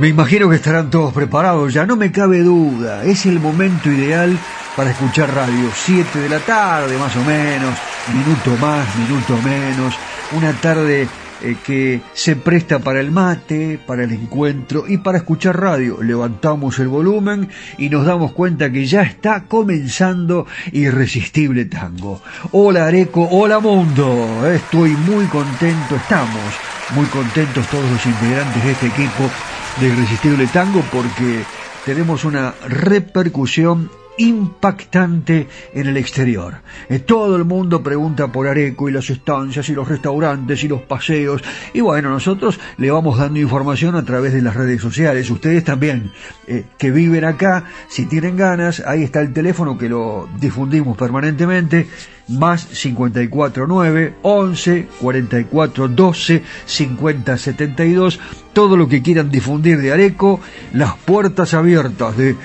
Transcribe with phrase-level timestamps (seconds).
[0.00, 4.34] Me imagino que estarán todos preparados, ya no me cabe duda, es el momento ideal
[4.74, 5.68] para escuchar radio.
[5.74, 7.74] 7 de la tarde más o menos,
[8.10, 9.94] minuto más, minuto menos.
[10.32, 11.06] Una tarde
[11.42, 16.02] eh, que se presta para el mate, para el encuentro y para escuchar radio.
[16.02, 22.22] Levantamos el volumen y nos damos cuenta que ya está comenzando Irresistible Tango.
[22.52, 24.50] Hola Areco, hola mundo.
[24.50, 26.54] Estoy muy contento, estamos
[26.94, 29.30] muy contentos todos los integrantes de este equipo
[29.78, 31.44] de Irresistible Tango porque
[31.84, 33.90] tenemos una repercusión
[34.20, 36.56] impactante en el exterior.
[36.88, 40.82] Eh, todo el mundo pregunta por Areco y las estancias y los restaurantes y los
[40.82, 41.42] paseos.
[41.72, 45.30] Y bueno, nosotros le vamos dando información a través de las redes sociales.
[45.30, 46.12] Ustedes también,
[46.46, 51.88] eh, que viven acá, si tienen ganas, ahí está el teléfono que lo difundimos permanentemente
[52.30, 58.20] más 549 11 44 12 50 72
[58.52, 60.40] todo lo que quieran difundir de Areco
[60.72, 62.36] las puertas abiertas de eh,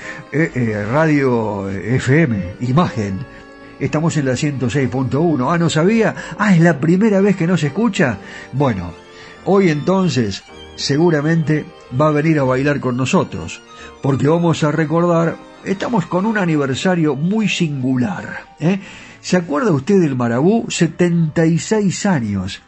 [0.54, 3.18] eh, Radio FM Imagen.
[3.78, 7.68] Estamos en la 106.1 ah no sabía ah es la primera vez que no se
[7.68, 8.18] escucha.
[8.52, 8.92] Bueno
[9.44, 10.42] hoy entonces
[10.74, 11.64] seguramente
[11.98, 13.60] va a venir a bailar con nosotros
[14.02, 18.80] porque vamos a recordar estamos con un aniversario muy singular ¿eh?
[19.26, 20.66] ¿Se acuerda usted del Marabú?
[20.70, 22.62] 76 años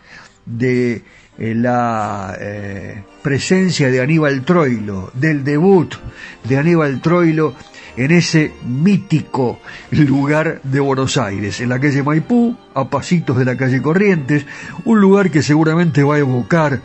[0.44, 1.05] de
[1.38, 5.94] eh, la eh, presencia de Aníbal Troilo, del debut
[6.43, 7.55] de Aníbal Troilo
[7.96, 9.60] en ese mítico
[9.93, 14.44] lugar de Buenos Aires, en la calle Maipú, a pasitos de la calle Corrientes,
[14.84, 16.81] un lugar que seguramente va a evocar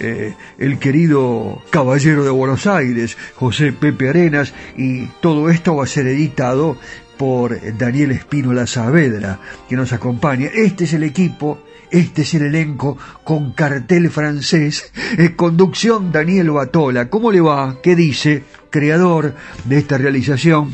[0.00, 5.86] eh, el querido caballero de Buenos Aires, José Pepe Arenas, y todo esto va a
[5.86, 6.76] ser editado
[7.16, 9.38] por Daniel Espínola Saavedra,
[9.68, 10.48] que nos acompaña.
[10.52, 11.58] Este es el equipo,
[11.90, 17.08] este es el elenco con cartel francés, eh, conducción Daniel Batola.
[17.08, 17.80] ¿Cómo le va?
[17.82, 18.42] ¿Qué dice?
[18.70, 19.34] Creador
[19.64, 20.72] de esta realización.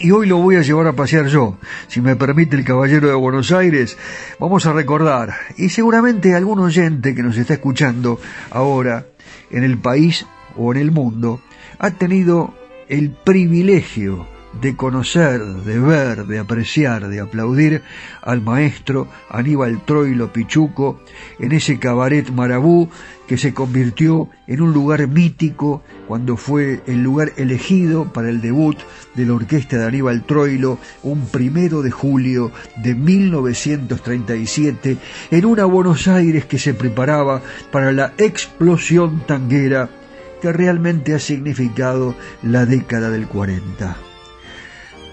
[0.00, 3.14] Y hoy lo voy a llevar a pasear yo, si me permite el caballero de
[3.14, 3.98] Buenos Aires.
[4.38, 9.06] Vamos a recordar, y seguramente algún oyente que nos está escuchando ahora
[9.50, 10.24] en el país
[10.56, 11.40] o en el mundo,
[11.80, 12.54] ha tenido
[12.88, 17.82] el privilegio de conocer, de ver, de apreciar, de aplaudir
[18.22, 21.00] al maestro Aníbal Troilo Pichuco
[21.38, 22.88] en ese cabaret marabú
[23.26, 28.78] que se convirtió en un lugar mítico cuando fue el lugar elegido para el debut
[29.14, 34.96] de la orquesta de Aníbal Troilo un primero de julio de 1937
[35.30, 39.90] en una Buenos Aires que se preparaba para la explosión tanguera
[40.40, 44.07] que realmente ha significado la década del 40.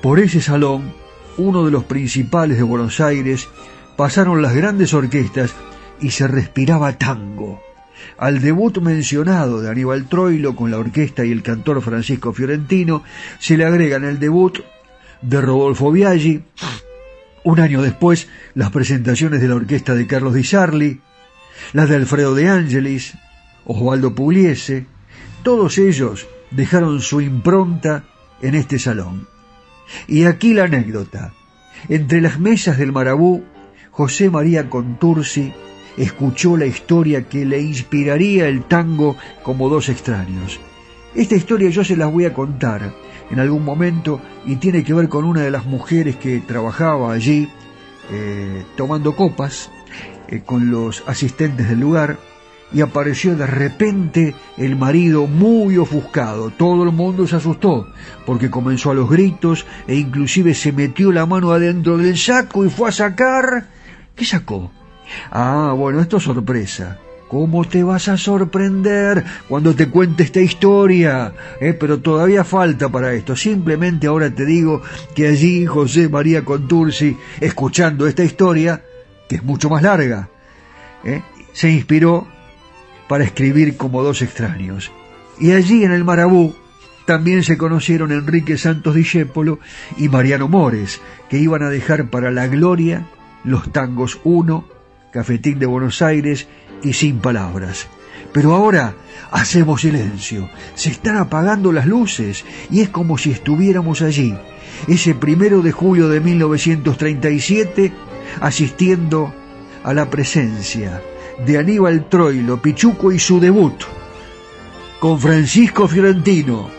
[0.05, 0.93] Por ese salón,
[1.35, 3.47] uno de los principales de Buenos Aires,
[3.97, 5.55] pasaron las grandes orquestas
[5.99, 7.59] y se respiraba tango.
[8.19, 13.01] Al debut mencionado de Aníbal Troilo con la orquesta y el cantor Francisco Fiorentino
[13.39, 14.59] se le agregan el debut
[15.23, 16.43] de Rodolfo Biaggi,
[17.43, 21.01] un año después las presentaciones de la orquesta de Carlos Di Sarli,
[21.73, 23.15] las de Alfredo de Angelis,
[23.65, 24.85] Osvaldo Pugliese,
[25.41, 28.03] todos ellos dejaron su impronta
[28.43, 29.33] en este salón.
[30.07, 31.33] Y aquí la anécdota.
[31.89, 33.43] Entre las mesas del Marabú,
[33.91, 35.53] José María Contursi
[35.97, 40.59] escuchó la historia que le inspiraría el tango como dos extraños.
[41.13, 42.93] Esta historia yo se las voy a contar
[43.29, 47.47] en algún momento y tiene que ver con una de las mujeres que trabajaba allí
[48.11, 49.71] eh, tomando copas
[50.27, 52.17] eh, con los asistentes del lugar
[52.73, 56.49] y apareció de repente el marido muy ofuscado.
[56.49, 57.87] Todo el mundo se asustó
[58.25, 62.69] porque comenzó a los gritos e inclusive se metió la mano adentro del saco y
[62.69, 63.67] fue a sacar...
[64.15, 64.71] ¿Qué sacó?
[65.31, 66.99] Ah, bueno, esto es sorpresa.
[67.27, 71.33] ¿Cómo te vas a sorprender cuando te cuente esta historia?
[71.59, 71.73] ¿Eh?
[71.73, 73.35] Pero todavía falta para esto.
[73.35, 74.81] Simplemente ahora te digo
[75.15, 78.83] que allí José María Contursi, escuchando esta historia,
[79.27, 80.29] que es mucho más larga,
[81.03, 81.23] ¿eh?
[81.51, 82.27] se inspiró
[83.07, 84.91] para escribir como dos extraños.
[85.39, 86.55] Y allí en el Marabú
[87.05, 89.59] también se conocieron Enrique Santos Discépolo
[89.97, 93.05] y Mariano Mores, que iban a dejar para la gloria
[93.43, 94.65] los tangos 1,
[95.11, 96.47] Cafetín de Buenos Aires
[96.83, 97.87] y Sin Palabras.
[98.33, 98.95] Pero ahora
[99.31, 104.35] hacemos silencio, se están apagando las luces y es como si estuviéramos allí,
[104.87, 107.93] ese primero de julio de 1937,
[108.41, 109.33] asistiendo
[109.83, 111.01] a la presencia
[111.45, 113.75] de Aníbal Troilo, Pichuco y su debut,
[114.99, 116.69] con Francisco Fiorentino,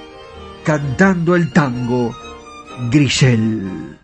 [0.65, 2.15] cantando el tango
[2.91, 3.99] Grisel.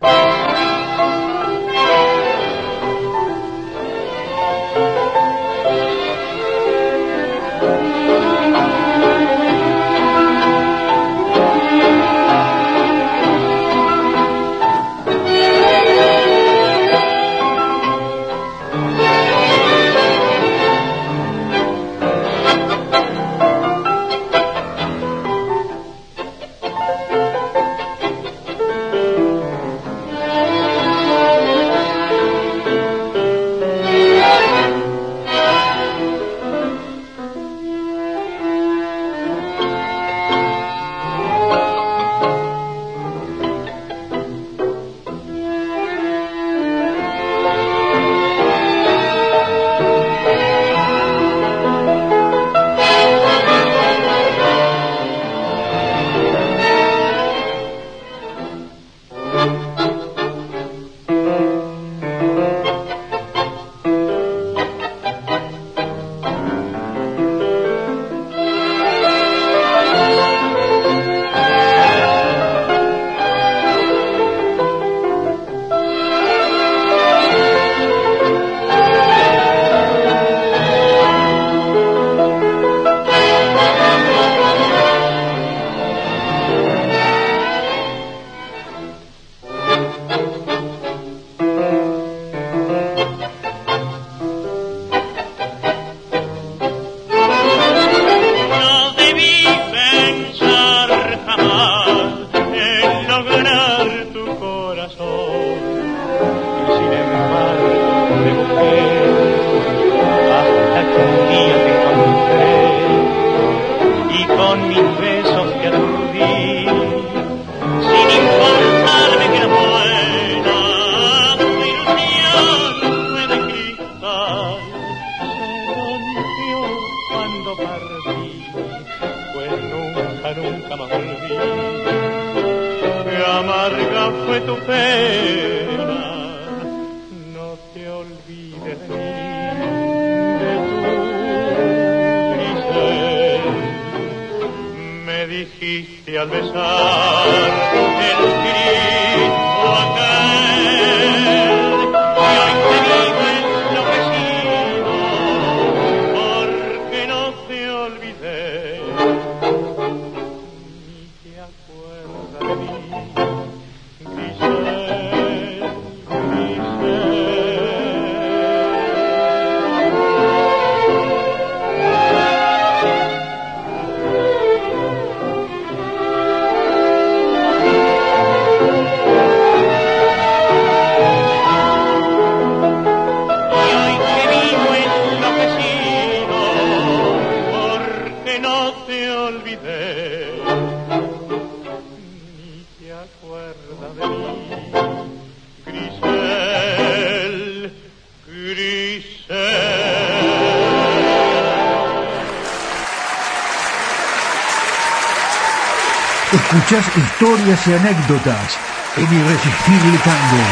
[206.72, 208.58] Historias y anécdotas
[208.96, 210.42] en Irresistible Tango.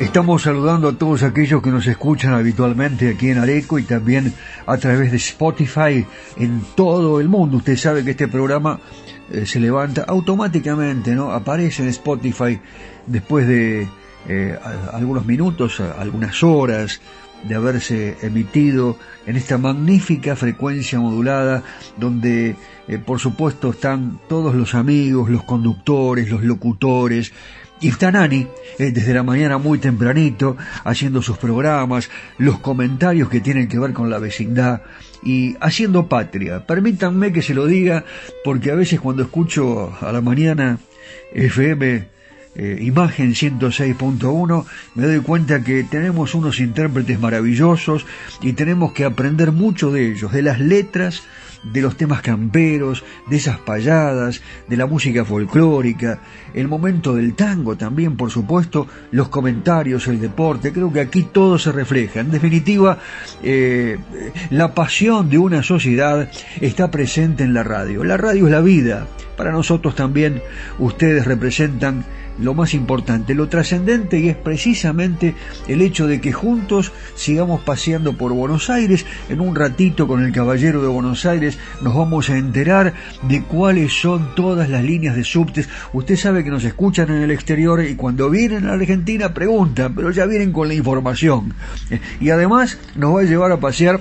[0.00, 4.34] Estamos saludando a todos aquellos que nos escuchan habitualmente aquí en Areco y también
[4.66, 6.04] a través de Spotify
[6.36, 7.58] en todo el mundo.
[7.58, 8.80] Usted sabe que este programa
[9.30, 11.30] eh, se levanta automáticamente, ¿no?
[11.30, 12.58] Aparece en Spotify
[13.06, 13.86] después de
[14.28, 14.58] eh,
[14.92, 17.00] algunos minutos, algunas horas
[17.44, 21.62] de haberse emitido en esta magnífica frecuencia modulada
[21.96, 22.56] donde
[22.88, 27.32] eh, por supuesto están todos los amigos, los conductores, los locutores,
[27.80, 28.46] y está Nani,
[28.78, 33.94] eh, desde la mañana muy tempranito, haciendo sus programas, los comentarios que tienen que ver
[33.94, 34.82] con la vecindad
[35.22, 36.66] y haciendo patria.
[36.66, 38.04] Permítanme que se lo diga,
[38.44, 40.78] porque a veces cuando escucho a la mañana
[41.32, 42.09] FM
[42.54, 44.64] eh, Imagen 106.1,
[44.94, 48.06] me doy cuenta que tenemos unos intérpretes maravillosos
[48.40, 51.22] y tenemos que aprender mucho de ellos, de las letras,
[51.62, 56.20] de los temas camperos, de esas payadas, de la música folclórica,
[56.54, 61.58] el momento del tango también, por supuesto, los comentarios, el deporte, creo que aquí todo
[61.58, 62.20] se refleja.
[62.20, 62.98] En definitiva,
[63.42, 63.98] eh,
[64.50, 66.30] la pasión de una sociedad
[66.60, 68.04] está presente en la radio.
[68.04, 69.06] La radio es la vida.
[69.36, 70.42] Para nosotros también
[70.78, 72.04] ustedes representan
[72.40, 75.34] lo más importante, lo trascendente y es precisamente
[75.68, 79.06] el hecho de que juntos sigamos paseando por Buenos Aires.
[79.28, 83.92] En un ratito con el Caballero de Buenos Aires nos vamos a enterar de cuáles
[83.92, 85.68] son todas las líneas de subtes.
[85.92, 89.94] Usted sabe que nos escuchan en el exterior y cuando vienen a la Argentina preguntan,
[89.94, 91.54] pero ya vienen con la información.
[92.20, 94.00] Y además nos va a llevar a pasear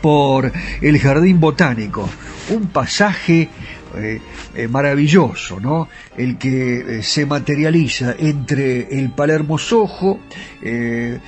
[0.00, 2.08] por el Jardín Botánico,
[2.50, 3.48] un pasaje
[3.96, 4.20] eh,
[4.54, 5.88] eh, maravilloso, ¿no?
[6.16, 10.18] El que eh, se materializa entre el Palermo Soho,
[10.62, 11.18] eh,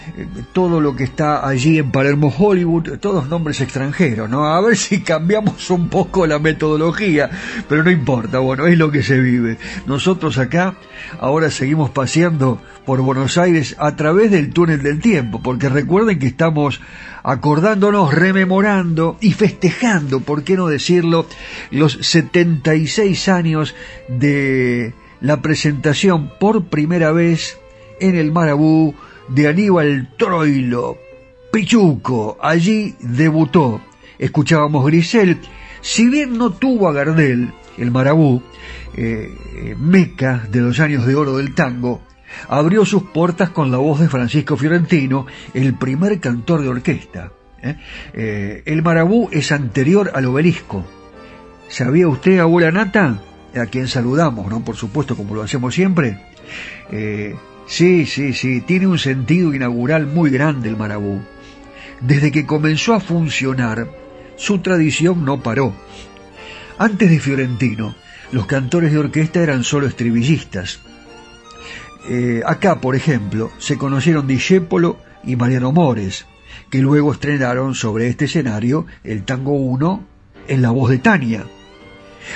[0.52, 4.46] todo lo que está allí en Palermo Hollywood, todos nombres extranjeros, ¿no?
[4.46, 7.30] A ver si cambiamos un poco la metodología,
[7.68, 9.58] pero no importa, bueno, es lo que se vive.
[9.86, 10.74] Nosotros acá
[11.20, 16.26] ahora seguimos paseando por Buenos Aires a través del túnel del tiempo, porque recuerden que
[16.26, 16.80] estamos
[17.22, 21.26] acordándonos, rememorando y festejando, por qué no decirlo,
[21.70, 23.74] los 76 años
[24.08, 24.77] de
[25.20, 27.58] la presentación por primera vez
[28.00, 28.94] en el Marabú
[29.28, 30.98] de Aníbal Troilo,
[31.52, 33.80] Pichuco, allí debutó.
[34.18, 35.38] Escuchábamos Grisel,
[35.80, 38.42] si bien no tuvo a Gardel, el Marabú,
[38.94, 42.02] eh, eh, meca de los años de oro del tango,
[42.48, 47.32] abrió sus puertas con la voz de Francisco Fiorentino, el primer cantor de orquesta.
[47.62, 48.62] ¿eh?
[48.66, 50.84] El marabú es anterior al obelisco.
[51.68, 53.20] ¿Sabía usted, abuela Nata?
[53.58, 54.64] A quien saludamos, ¿no?
[54.64, 56.18] Por supuesto, como lo hacemos siempre.
[56.90, 57.34] Eh,
[57.66, 61.20] sí, sí, sí, tiene un sentido inaugural muy grande el marabú.
[62.00, 63.88] Desde que comenzó a funcionar,
[64.36, 65.74] su tradición no paró.
[66.78, 67.94] Antes de Fiorentino,
[68.30, 70.80] los cantores de orquesta eran solo estribillistas.
[72.08, 76.26] Eh, acá, por ejemplo, se conocieron Discépolo y Mariano Mores,
[76.70, 80.04] que luego estrenaron sobre este escenario el Tango 1
[80.46, 81.44] en la voz de Tania.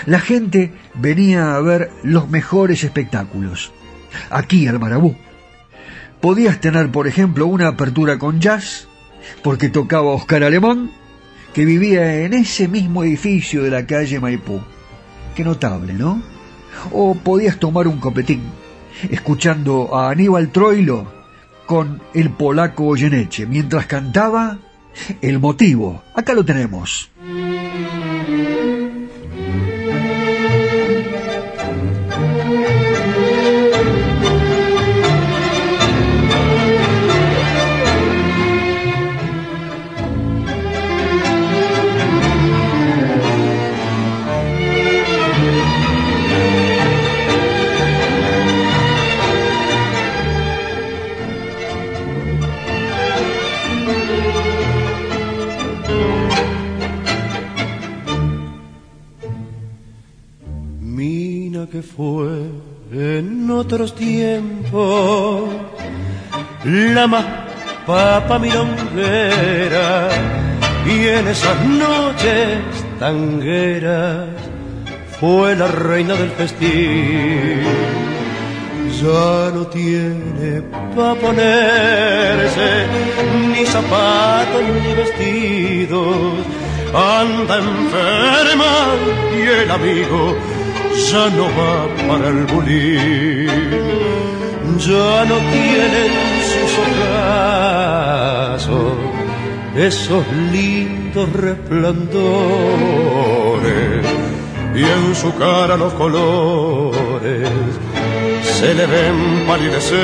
[0.06, 3.72] La gente venía a ver los mejores espectáculos.
[4.30, 5.16] Aquí al Marabú.
[6.20, 8.86] Podías tener, por ejemplo, una apertura con jazz,
[9.42, 10.90] porque tocaba Oscar Alemán,
[11.52, 14.60] que vivía en ese mismo edificio de la calle Maipú.
[15.34, 16.22] Qué notable, ¿no?
[16.92, 18.42] O podías tomar un copetín,
[19.10, 21.10] escuchando a Aníbal Troilo
[21.66, 24.58] con el polaco Goyeneche, mientras cantaba
[25.20, 26.02] El motivo.
[26.14, 27.10] Acá lo tenemos.
[61.96, 62.28] Fue
[62.92, 65.48] en otros tiempos
[66.64, 67.24] la más
[67.86, 68.40] papa
[70.84, 72.58] y en esas noches
[72.98, 74.28] tangueras
[75.20, 77.62] fue la reina del festín.
[79.00, 80.62] Ya no tiene
[80.94, 82.86] pa' ponerse
[83.48, 86.36] ni zapatos ni vestidos,
[86.94, 88.94] anda enferma
[89.34, 90.36] y el amigo
[91.10, 91.74] ya no va
[92.08, 93.48] para el bulín.
[94.78, 96.12] Ya no tienen
[96.50, 97.92] sus ocasos
[99.76, 102.12] esos lindos resplandores
[104.74, 107.48] y en su cara los colores
[108.42, 109.96] se le ven palidecer.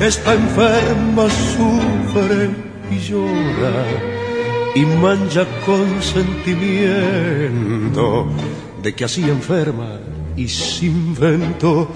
[0.00, 2.50] Está enferma, sufre
[2.90, 4.19] y llora
[4.74, 8.26] y mancha con sentimiento
[8.82, 10.00] de que así enferma
[10.36, 11.90] y sin vento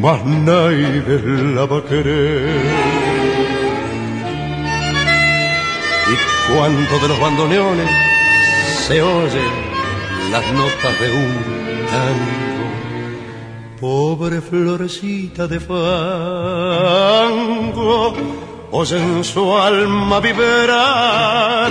[0.00, 1.02] más nadie
[1.54, 2.60] la va a querer.
[6.12, 6.14] Y
[6.52, 7.88] cuando de los bandoneones
[8.86, 9.52] se oyen
[10.32, 11.34] las notas de un
[11.86, 12.66] tango,
[13.80, 15.76] pobre florecita de fango,
[18.72, 21.70] oyen su alma vibrar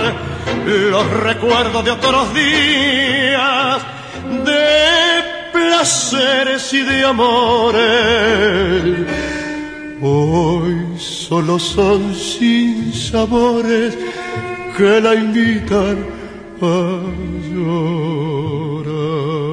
[0.66, 3.82] los recuerdos de otros días,
[4.44, 8.84] de placeres y de amores.
[10.02, 13.96] Hoy solo son sin sabores
[14.76, 16.06] que la invitan
[16.62, 17.00] a
[17.52, 19.49] llorar.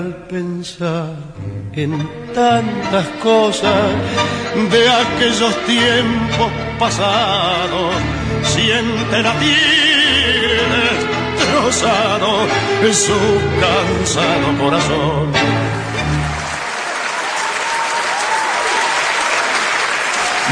[0.00, 1.14] Al pensar
[1.74, 1.90] en
[2.34, 3.88] tantas cosas
[4.72, 7.94] de aquellos tiempos pasados,
[8.42, 12.30] siente latir destrozado
[12.92, 13.20] su
[13.62, 15.32] cansado corazón.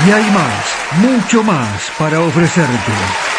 [0.06, 0.64] Y hay más,
[1.00, 3.38] mucho más para ofrecerte.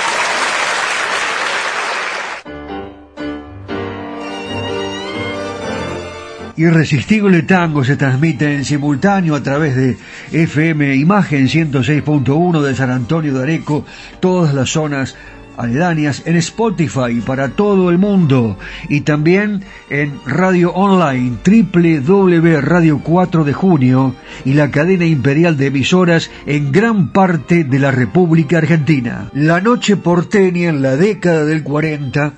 [6.60, 9.96] Irresistible Tango se transmite en simultáneo a través de
[10.34, 13.86] FM Imagen 106.1 de San Antonio de Areco,
[14.20, 15.16] todas las zonas
[15.56, 18.58] aledañas en Spotify para todo el mundo
[18.90, 25.68] y también en radio online www Radio 4 de Junio y la cadena imperial de
[25.68, 29.30] emisoras en gran parte de la República Argentina.
[29.34, 32.34] La noche porteña en la década del 40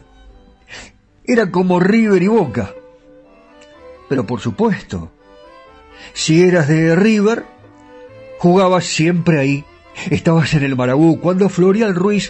[1.25, 2.69] era como River y Boca.
[4.11, 5.09] Pero por supuesto,
[6.11, 7.45] si eras de River,
[8.39, 9.63] jugabas siempre ahí.
[10.09, 11.21] Estabas en el Marabú.
[11.21, 12.29] Cuando Florial Ruiz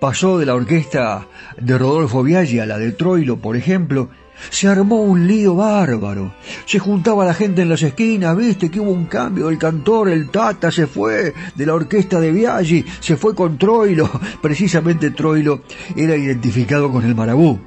[0.00, 4.10] pasó de la orquesta de Rodolfo Viaggi a la de Troilo, por ejemplo,
[4.50, 6.34] se armó un lío bárbaro.
[6.66, 10.30] Se juntaba la gente en las esquinas, viste que hubo un cambio, el cantor, el
[10.30, 14.10] Tata se fue de la orquesta de Viaggi, se fue con Troilo.
[14.42, 15.62] Precisamente Troilo
[15.94, 17.60] era identificado con el Marabú,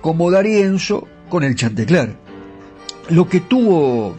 [0.00, 2.22] como Darienzo con el Chantecler.
[3.10, 4.16] Lo que tuvo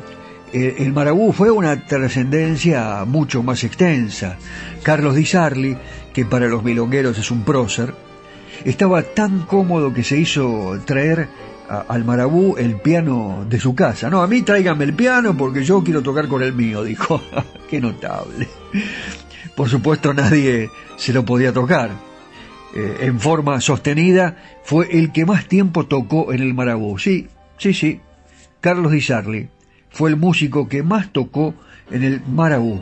[0.53, 4.37] eh, el Marabú fue una trascendencia mucho más extensa.
[4.83, 5.75] Carlos Di Sarli,
[6.13, 7.93] que para los milongueros es un prócer,
[8.63, 11.27] estaba tan cómodo que se hizo traer
[11.67, 14.09] al Marabú el piano de su casa.
[14.09, 17.21] No, a mí tráigame el piano porque yo quiero tocar con el mío, dijo.
[17.69, 18.47] Qué notable.
[19.55, 21.91] Por supuesto nadie se lo podía tocar.
[22.75, 26.97] Eh, en forma sostenida fue el que más tiempo tocó en el Marabú.
[26.99, 28.01] Sí, sí, sí.
[28.65, 29.47] Carlos Di Sarli
[29.91, 31.53] fue el músico que más tocó
[31.91, 32.81] en el Marabú.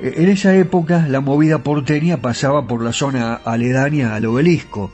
[0.00, 4.92] Eh, En esa época la movida porteña pasaba por la zona aledaña al obelisco.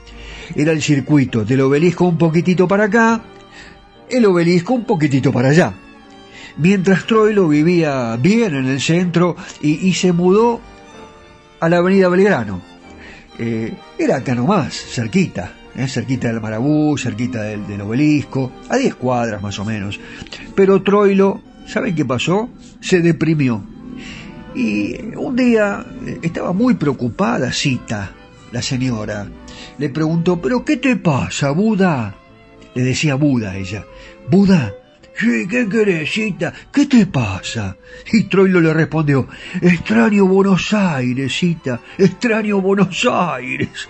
[0.56, 3.20] Era el circuito del obelisco un poquitito para acá,
[4.08, 5.74] el obelisco un poquitito para allá.
[6.56, 10.62] Mientras Troilo vivía bien en el centro y, y se mudó
[11.60, 12.62] a la avenida Belgrano.
[13.38, 19.42] Eh, era acá nomás, cerquita, eh, cerquita del Marabú, cerquita del, obelisco, a 10 cuadras
[19.42, 19.98] más o menos.
[20.54, 22.50] Pero Troilo, ¿saben qué pasó?
[22.80, 23.62] Se deprimió.
[24.54, 28.12] Y un día eh, estaba muy preocupada Cita,
[28.52, 29.26] la señora.
[29.78, 32.14] Le preguntó, ¿pero qué te pasa, Buda?
[32.74, 33.84] Le decía Buda a ella.
[34.30, 34.74] Buda,
[35.18, 36.52] ¿qué querés, Cita?
[36.70, 37.76] ¿Qué te pasa?
[38.12, 39.26] Y Troilo le respondió,
[39.60, 43.88] extraño Buenos Aires, Cita, extraño Buenos Aires.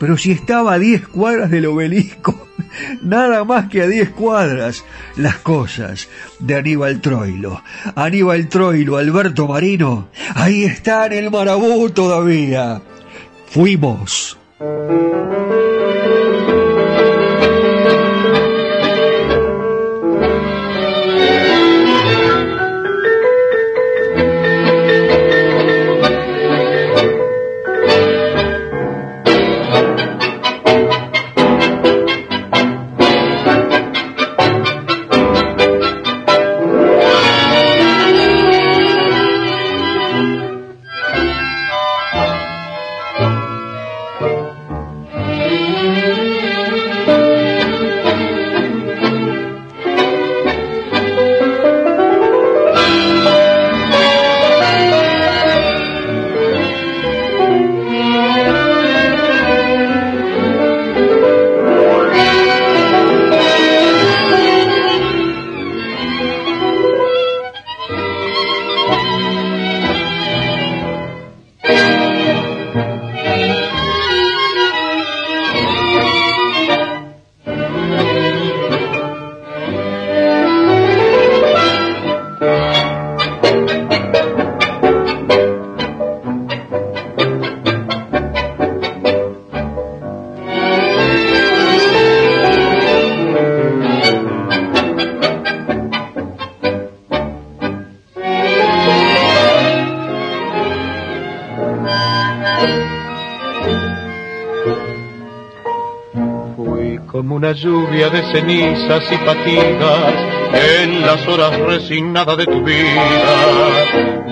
[0.00, 2.48] Pero si estaba a 10 cuadras del obelisco,
[3.02, 4.82] nada más que a 10 cuadras,
[5.16, 6.08] las cosas
[6.38, 7.62] de Aníbal Troilo.
[7.94, 12.80] Aníbal Troilo, Alberto Marino, ahí está en el Marabú todavía.
[13.50, 14.38] Fuimos.
[108.50, 110.14] Cenizas y fatigas
[110.52, 113.84] en las horas resignadas de tu vida.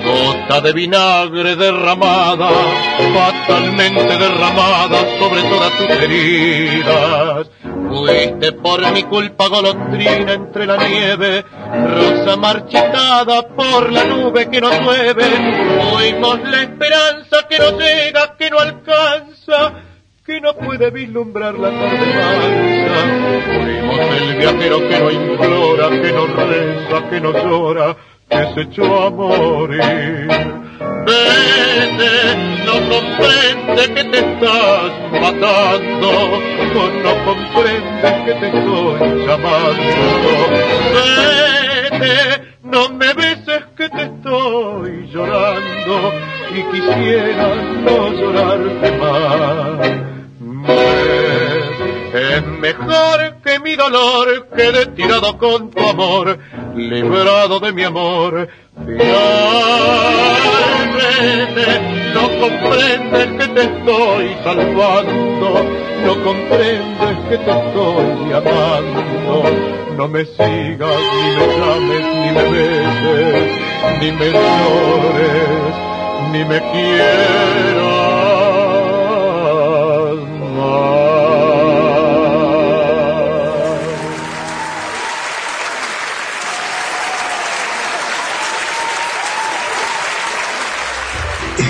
[0.05, 2.51] Gota de vinagre derramada,
[3.15, 7.47] fatalmente derramada sobre todas tus heridas.
[7.89, 14.71] Fuiste por mi culpa golondrina entre la nieve, rosa marchitada por la nube que no
[14.71, 15.25] llueve.
[15.93, 18.37] Fuimos la esperanza que no llega,
[20.91, 22.97] puede vislumbrar la tarde mansa.
[23.47, 27.97] Fuimos el viajero que no implora, que no reza, que no llora,
[28.29, 30.29] que se echó a morir.
[31.07, 32.13] Vete,
[32.65, 36.11] no comprende que te estás matando,
[36.75, 40.39] o no comprendes que te estoy llamando.
[41.91, 42.17] Vete,
[42.63, 46.13] no me beses que te estoy llorando
[46.55, 50.08] y quisiera no llorarte más.
[52.39, 56.39] Es mejor que mi dolor quede tirado con tu amor,
[56.77, 58.49] librado de mi amor.
[58.77, 59.01] Finalmente
[62.15, 65.67] no comprendes que te estoy salvando,
[66.05, 69.43] no comprendes que te estoy amando.
[69.97, 73.51] No me sigas, ni me llames, ni me beses,
[74.01, 75.75] ni me llores,
[76.31, 77.88] ni me quieras.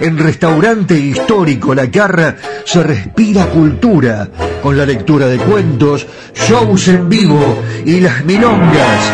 [0.00, 4.28] en Restaurante Histórico La Carra se respira cultura
[4.62, 9.12] con la lectura de cuentos, shows en vivo y las milongas.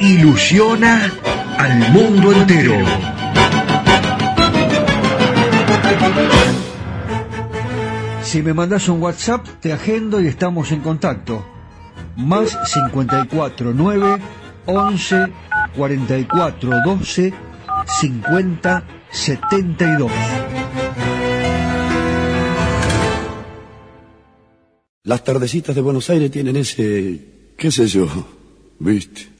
[0.00, 1.12] Ilusiona
[1.58, 2.72] al mundo entero.
[8.22, 11.44] Si me mandas un WhatsApp, te agendo y estamos en contacto.
[12.16, 14.16] Más 54 9
[14.64, 15.26] 11
[15.76, 17.34] 44 12
[18.00, 20.10] 50 72.
[25.04, 28.06] Las tardecitas de Buenos Aires tienen ese, qué sé yo,
[28.78, 29.39] ¿viste?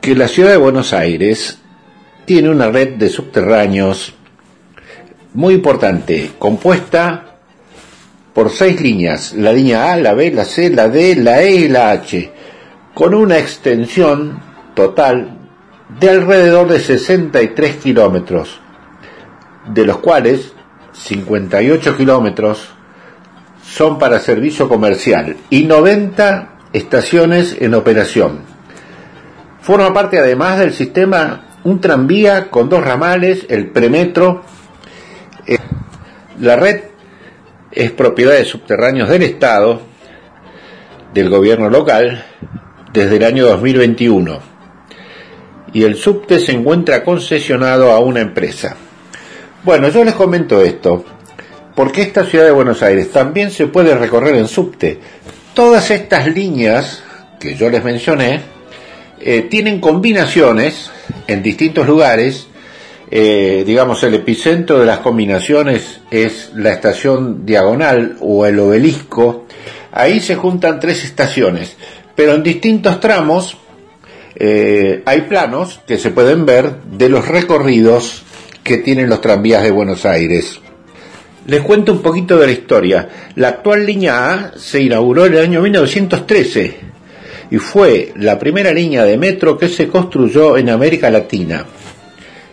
[0.00, 1.58] que la ciudad de Buenos Aires
[2.24, 4.14] tiene una red de subterráneos
[5.34, 7.36] muy importante, compuesta
[8.32, 11.68] por seis líneas, la línea A, la B, la C, la D, la E y
[11.68, 12.32] la H,
[12.94, 14.40] con una extensión
[14.74, 15.36] total
[16.00, 18.58] de alrededor de 63 kilómetros,
[19.66, 20.52] de los cuales
[20.92, 22.70] 58 kilómetros
[23.62, 28.49] son para servicio comercial y 90 estaciones en operación.
[29.62, 34.42] Forma parte además del sistema un tranvía con dos ramales, el premetro.
[35.46, 35.58] Eh,
[36.40, 36.80] la red
[37.70, 39.82] es propiedad de subterráneos del Estado,
[41.12, 42.24] del gobierno local,
[42.92, 44.40] desde el año 2021.
[45.72, 48.76] Y el subte se encuentra concesionado a una empresa.
[49.62, 51.04] Bueno, yo les comento esto,
[51.76, 54.98] porque esta ciudad de Buenos Aires también se puede recorrer en subte.
[55.54, 57.04] Todas estas líneas
[57.38, 58.59] que yo les mencioné
[59.20, 60.90] eh, tienen combinaciones
[61.26, 62.46] en distintos lugares.
[63.10, 69.46] Eh, digamos, el epicentro de las combinaciones es la estación diagonal o el obelisco.
[69.92, 71.76] Ahí se juntan tres estaciones,
[72.14, 73.56] pero en distintos tramos
[74.36, 78.22] eh, hay planos que se pueden ver de los recorridos
[78.62, 80.60] que tienen los tranvías de Buenos Aires.
[81.46, 83.08] Les cuento un poquito de la historia.
[83.34, 86.89] La actual línea A se inauguró en el año 1913
[87.50, 91.66] y fue la primera línea de metro que se construyó en América Latina,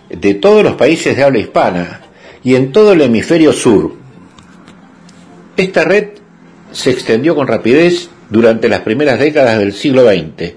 [0.10, 2.02] de todos los países de habla hispana
[2.44, 3.94] y en todo el hemisferio sur.
[5.56, 6.10] Esta red
[6.72, 10.54] se extendió con rapidez durante las primeras décadas del siglo XX,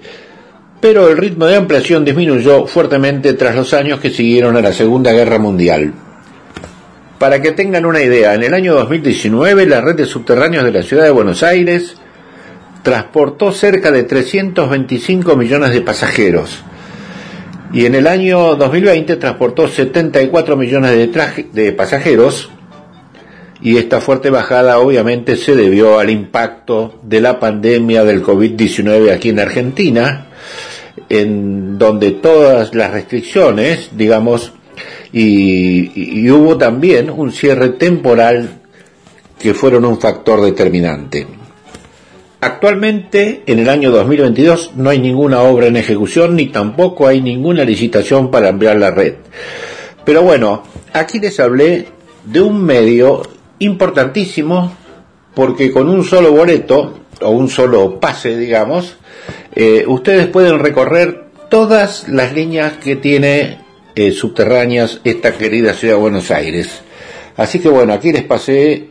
[0.79, 5.11] pero el ritmo de ampliación disminuyó fuertemente tras los años que siguieron a la Segunda
[5.13, 5.93] Guerra Mundial.
[7.19, 10.81] Para que tengan una idea, en el año 2019 la red de subterráneos de la
[10.81, 12.00] ciudad de Buenos Aires
[12.83, 16.63] transportó cerca de 325 millones de pasajeros
[17.73, 22.49] y en el año 2020 transportó 74 millones de, de pasajeros
[23.61, 29.29] y esta fuerte bajada obviamente se debió al impacto de la pandemia del COVID-19 aquí
[29.29, 30.27] en Argentina,
[31.07, 34.53] en donde todas las restricciones, digamos,
[35.13, 38.61] y, y, hubo también un cierre temporal
[39.37, 41.27] que fueron un factor determinante.
[42.43, 47.63] Actualmente, en el año 2022, no hay ninguna obra en ejecución ni tampoco hay ninguna
[47.63, 49.13] licitación para ampliar la red.
[50.03, 51.85] Pero bueno, aquí les hablé
[52.25, 53.21] de un medio
[53.59, 54.75] importantísimo
[55.35, 58.97] porque con un solo boleto o un solo pase, digamos,
[59.53, 63.59] eh, ustedes pueden recorrer todas las líneas que tiene
[63.93, 66.81] eh, subterráneas esta querida ciudad de Buenos Aires.
[67.37, 68.90] Así que bueno, aquí les pasé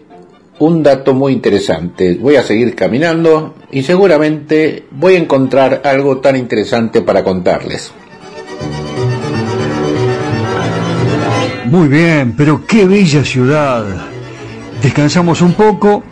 [0.60, 2.16] un dato muy interesante.
[2.20, 7.92] Voy a seguir caminando y seguramente voy a encontrar algo tan interesante para contarles.
[11.64, 13.84] Muy bien, pero qué bella ciudad.
[14.82, 16.02] Descansamos un poco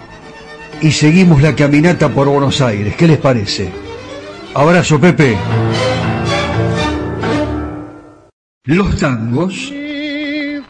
[0.80, 2.94] y seguimos la caminata por Buenos Aires.
[2.96, 3.68] ¿Qué les parece?
[4.54, 5.36] Abrazo, Pepe.
[8.64, 9.72] Los tangos.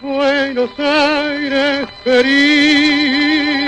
[0.00, 3.67] Buenos Aires querido.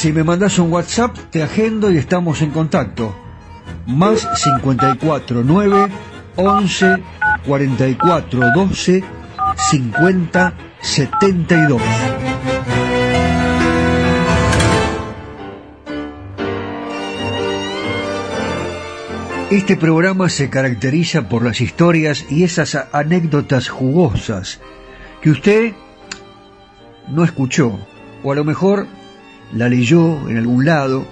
[0.00, 3.14] Si me mandas un WhatsApp, te agendo y estamos en contacto.
[3.86, 5.88] Más 54 9
[6.36, 6.96] 11
[7.46, 9.04] 44 12
[9.56, 11.82] 50 72.
[19.50, 24.60] Este programa se caracteriza por las historias y esas anécdotas jugosas
[25.20, 25.74] que usted
[27.06, 27.78] no escuchó,
[28.22, 28.86] o a lo mejor
[29.52, 31.06] la leyó en algún lado,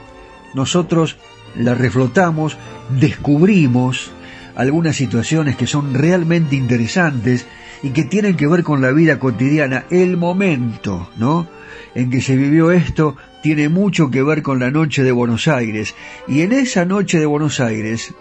[0.54, 1.16] nosotros
[1.56, 2.56] la reflotamos,
[2.88, 4.10] descubrimos
[4.54, 7.46] algunas situaciones que son realmente interesantes
[7.82, 11.46] y que tienen que ver con la vida cotidiana, el momento, ¿no?
[11.94, 15.94] En que se vivió esto tiene mucho que ver con la noche de Buenos Aires.
[16.26, 18.14] Y en esa noche de Buenos Aires,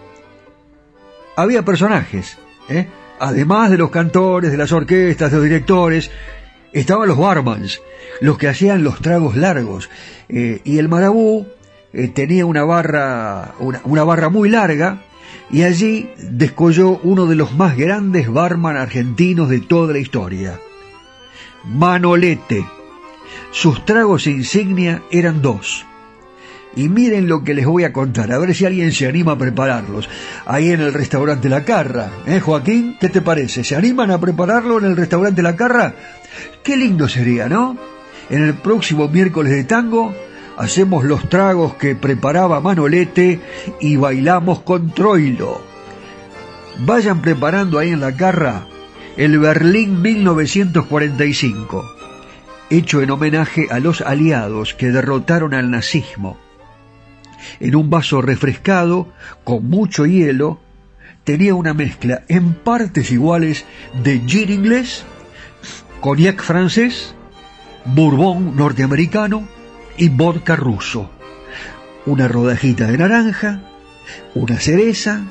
[1.36, 2.38] había personajes,
[2.68, 2.86] ¿eh?
[3.18, 6.10] además de los cantores, de las orquestas, de los directores,
[6.72, 7.80] estaban los barmans,
[8.20, 9.88] los que hacían los tragos largos.
[10.28, 11.46] Eh, y el marabú
[11.92, 15.02] eh, tenía una barra, una, barra muy larga,
[15.50, 20.60] y allí descolló uno de los más grandes barman argentinos de toda la historia.
[21.64, 22.64] Manolete.
[23.50, 25.86] Sus tragos insignia eran dos.
[26.76, 29.38] Y miren lo que les voy a contar, a ver si alguien se anima a
[29.38, 30.08] prepararlos.
[30.44, 32.96] Ahí en el restaurante La Carra, ¿eh, Joaquín?
[33.00, 33.64] ¿Qué te parece?
[33.64, 35.94] ¿Se animan a prepararlo en el restaurante La Carra?
[36.68, 37.78] Qué lindo sería, ¿no?
[38.28, 40.14] En el próximo miércoles de tango
[40.58, 43.40] hacemos los tragos que preparaba Manolete
[43.80, 45.62] y bailamos con Troilo.
[46.80, 48.66] Vayan preparando ahí en La Carra
[49.16, 51.86] el Berlín 1945,
[52.68, 56.36] hecho en homenaje a los aliados que derrotaron al nazismo
[57.60, 59.08] en un vaso refrescado
[59.42, 60.60] con mucho hielo,
[61.24, 63.64] tenía una mezcla en partes iguales
[64.04, 65.06] de gin inglés,
[66.00, 67.14] cognac francés,
[67.84, 69.48] bourbon norteamericano
[69.96, 71.10] y vodka ruso.
[72.06, 73.60] Una rodajita de naranja,
[74.34, 75.22] una cereza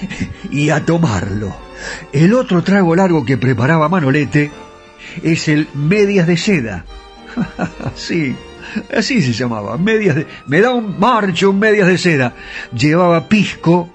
[0.50, 1.54] y a tomarlo.
[2.12, 4.50] El otro trago largo que preparaba Manolete
[5.22, 6.84] es el medias de seda.
[7.96, 8.36] sí,
[8.96, 10.26] Así se llamaba, medias de...
[10.46, 12.34] Me da un marcho, un medias de seda.
[12.72, 13.90] Llevaba pisco,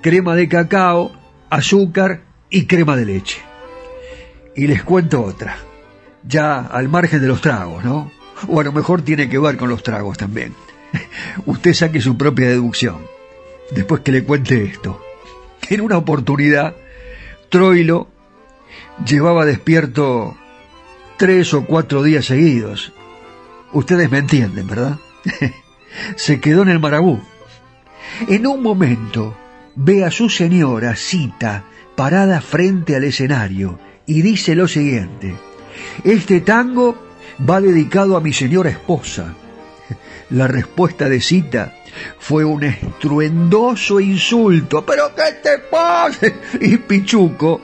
[0.00, 1.12] crema de cacao,
[1.50, 3.45] azúcar y crema de leche.
[4.56, 5.56] Y les cuento otra,
[6.26, 8.10] ya al margen de los tragos, ¿no?
[8.48, 10.54] O a lo mejor tiene que ver con los tragos también.
[11.46, 12.98] Usted saque su propia deducción.
[13.70, 15.00] Después que le cuente esto.
[15.68, 16.74] En una oportunidad,
[17.48, 18.08] Troilo
[19.04, 20.36] llevaba despierto
[21.16, 22.92] tres o cuatro días seguidos
[23.72, 24.98] Ustedes me entienden, ¿verdad?
[26.16, 27.20] se quedó en el marabú.
[28.28, 29.36] En un momento
[29.74, 35.34] ve a su señora Cita parada frente al escenario y dice lo siguiente,
[36.04, 36.96] este tango
[37.48, 39.34] va dedicado a mi señora esposa.
[40.30, 41.74] La respuesta de Cita
[42.18, 44.84] fue un estruendoso insulto.
[44.84, 46.26] ¿Pero qué te pasa?
[46.60, 47.60] Y Pichuco,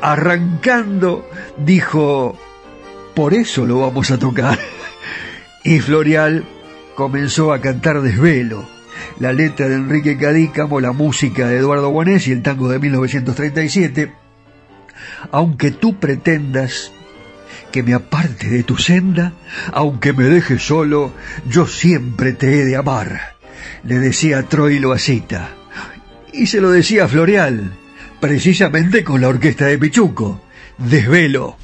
[0.00, 1.28] arrancando,
[1.58, 2.38] dijo,
[3.14, 4.58] por eso lo vamos a tocar.
[5.64, 6.44] Y Florial
[6.94, 8.68] comenzó a cantar Desvelo,
[9.20, 14.21] la letra de Enrique Cadícamo, la música de Eduardo Bonés y el tango de 1937.
[15.30, 16.92] Aunque tú pretendas
[17.70, 19.32] que me aparte de tu senda,
[19.72, 21.12] aunque me dejes solo,
[21.48, 23.34] yo siempre te he de amar,
[23.84, 25.50] le decía Troilo a Cita.
[26.32, 27.72] Y se lo decía a Floreal,
[28.20, 30.42] precisamente con la orquesta de Pichuco.
[30.78, 31.56] Desvelo.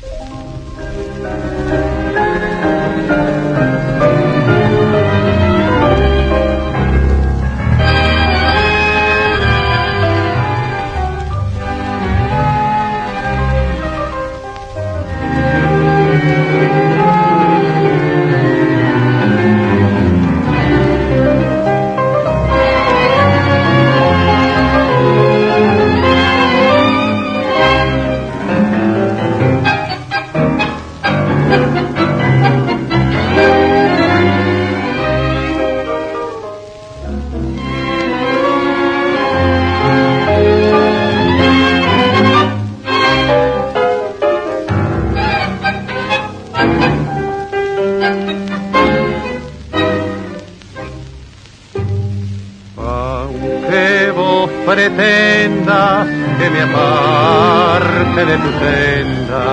[58.24, 59.44] De tu senda,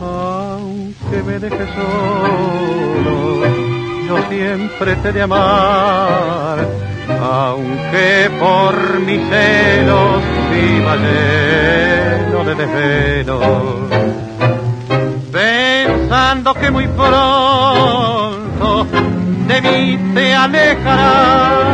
[0.00, 3.42] aunque me dejes solo,
[4.06, 6.66] yo siempre te de amar,
[7.20, 13.44] aunque por mis celos viva lleno de desvelos,
[15.30, 18.86] pensando que muy pronto
[19.46, 21.64] de mí te alejarás.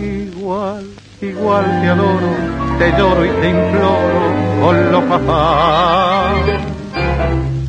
[0.00, 0.84] Igual,
[1.22, 4.22] igual te adoro, te lloro y te imploro
[4.60, 6.32] con los papás.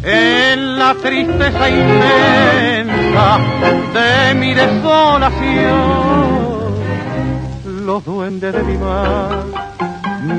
[0.02, 3.38] En la tristeza inmensa
[3.94, 5.94] de mi desolación,
[7.86, 9.44] los duendes de mi mar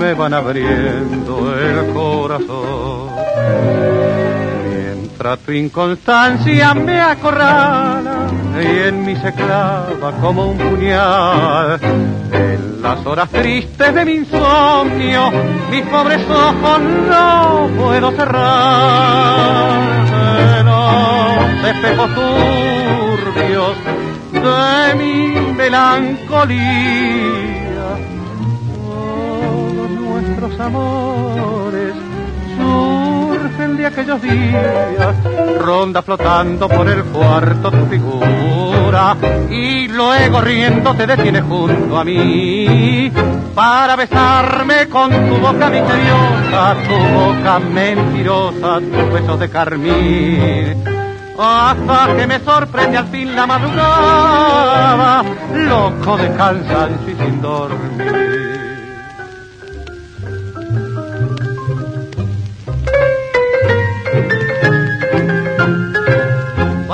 [0.00, 3.10] me van abriendo el corazón.
[5.14, 8.26] Mientras tu inconstancia me acorrala
[8.60, 11.78] y en mí se clava como un puñal.
[12.32, 15.30] En las horas tristes de mi insomnio,
[15.70, 19.78] mis pobres ojos no puedo cerrar.
[20.64, 23.76] Los espejos turbios
[24.32, 26.58] de mi melancolía,
[28.82, 31.94] todos nuestros amores
[33.44, 35.14] surgen de aquellos días,
[35.60, 39.16] ronda flotando por el cuarto tu figura
[39.50, 43.12] y luego riendo te detienes junto a mí
[43.54, 50.84] para besarme con tu boca misteriosa, tu boca mentirosa, tus besos de carmín.
[51.36, 55.22] Hasta que me sorprende al fin la madrugada,
[55.52, 58.73] loco de cansancio y sin dormir.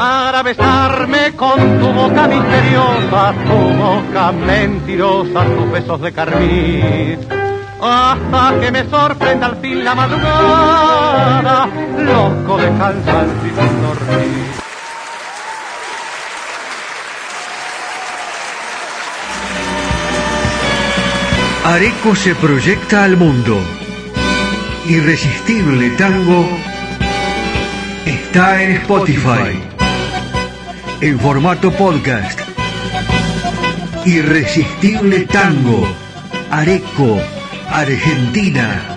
[0.01, 7.18] Para besarme con tu boca misteriosa, tu boca mentirosa, tus besos de carmín.
[7.82, 14.46] Hasta que me sorprenda al fin la madrugada, loco de cansancio sin dormir.
[21.66, 23.61] Areco se proyecta al mundo.
[24.86, 26.48] Irresistible Tango
[28.07, 29.69] está en Spotify.
[31.03, 32.38] En formato podcast.
[34.05, 35.86] Irresistible Tango.
[36.51, 37.18] Areco,
[37.70, 38.96] Argentina.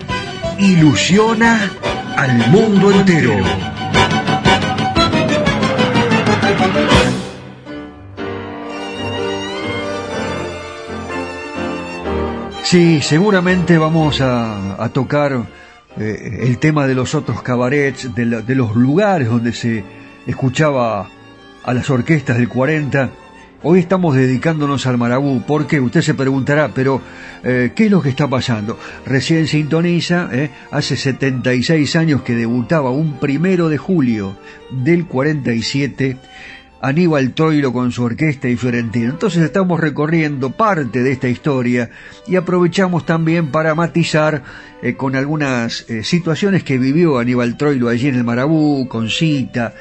[0.59, 1.71] Ilusiona
[2.17, 3.35] al mundo entero.
[12.63, 15.45] Sí, seguramente vamos a, tocar
[15.97, 19.85] eh, el tema de los otros cabarets, de los lugares donde se
[20.27, 21.07] escuchaba
[21.63, 23.09] a las orquestas del 40.
[23.63, 25.41] Hoy estamos dedicándonos al marabú.
[25.41, 25.79] ¿Por qué?
[25.79, 27.01] Usted se preguntará, pero
[27.43, 28.77] eh, ¿qué es lo que está pasando?
[29.05, 34.37] Recién sintoniza, eh, hace 76 años que debutaba un primero de julio
[34.69, 36.17] del 47
[36.83, 39.11] Aníbal Troilo con su orquesta y Fiorentino.
[39.11, 41.89] Entonces estamos recorriendo parte de esta historia
[42.27, 44.43] y aprovechamos también para matizar
[44.81, 49.73] eh, con algunas eh, situaciones que vivió Aníbal Troilo allí en el Marabú, con Cita,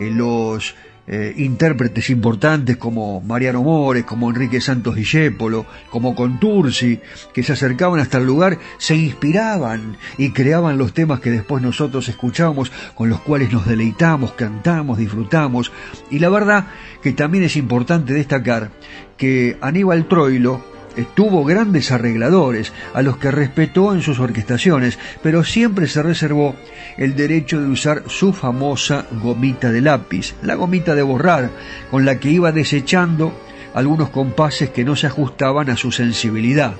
[0.00, 0.74] eh, los
[1.10, 7.00] eh, intérpretes importantes como Mariano Mores, como Enrique Santos Discépolo, como Contursi,
[7.32, 12.08] que se acercaban hasta el lugar, se inspiraban y creaban los temas que después nosotros
[12.08, 15.72] escuchamos, con los cuales nos deleitamos, cantamos, disfrutamos.
[16.10, 16.66] Y la verdad
[17.02, 18.70] que también es importante destacar
[19.16, 20.62] que Aníbal Troilo,
[21.04, 26.56] tuvo grandes arregladores a los que respetó en sus orquestaciones, pero siempre se reservó
[26.96, 31.50] el derecho de usar su famosa gomita de lápiz, la gomita de borrar,
[31.90, 33.32] con la que iba desechando
[33.74, 36.74] algunos compases que no se ajustaban a su sensibilidad.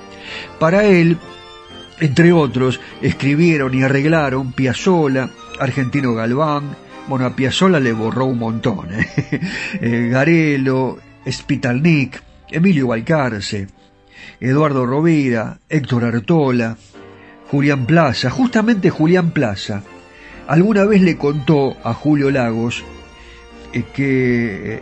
[0.59, 1.17] Para él,
[1.99, 6.75] entre otros, escribieron y arreglaron Piazzolla, Argentino Galván,
[7.07, 9.07] bueno, a Piazzolla le borró un montón, ¿eh?
[9.81, 10.97] eh Garelo,
[11.27, 13.67] Spitalnik, Emilio Balcarce,
[14.41, 16.77] Eduardo Rovira, Héctor Artola,
[17.51, 19.83] Julián Plaza, justamente Julián Plaza,
[20.47, 22.83] alguna vez le contó a Julio Lagos
[23.73, 24.81] eh, que,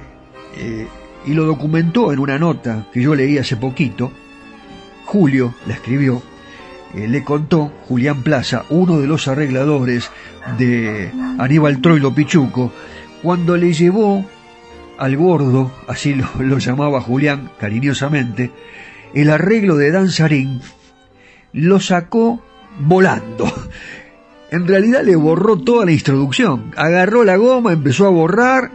[0.56, 0.88] eh,
[1.26, 4.12] y lo documentó en una nota que yo leí hace poquito,
[5.06, 6.22] Julio la escribió,
[6.94, 10.12] eh, le contó Julián Plaza, uno de los arregladores
[10.58, 12.72] de Aníbal Troilo Pichuco,
[13.24, 14.26] cuando le llevó
[14.98, 18.52] al gordo, así lo, lo llamaba Julián cariñosamente,
[19.14, 20.62] el arreglo de Danzarín,
[21.54, 22.44] lo sacó
[22.80, 23.52] volando.
[24.50, 26.72] En realidad le borró toda la introducción.
[26.78, 28.72] Agarró la goma, empezó a borrar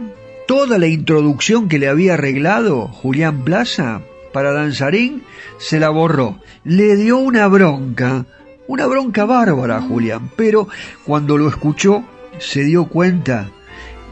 [0.47, 4.01] toda la introducción que le había arreglado Julián Plaza
[4.33, 5.23] para Danzarín,
[5.57, 6.39] se la borró.
[6.63, 8.25] Le dio una bronca,
[8.67, 10.67] una bronca bárbara a Julián, pero
[11.05, 12.03] cuando lo escuchó
[12.39, 13.49] se dio cuenta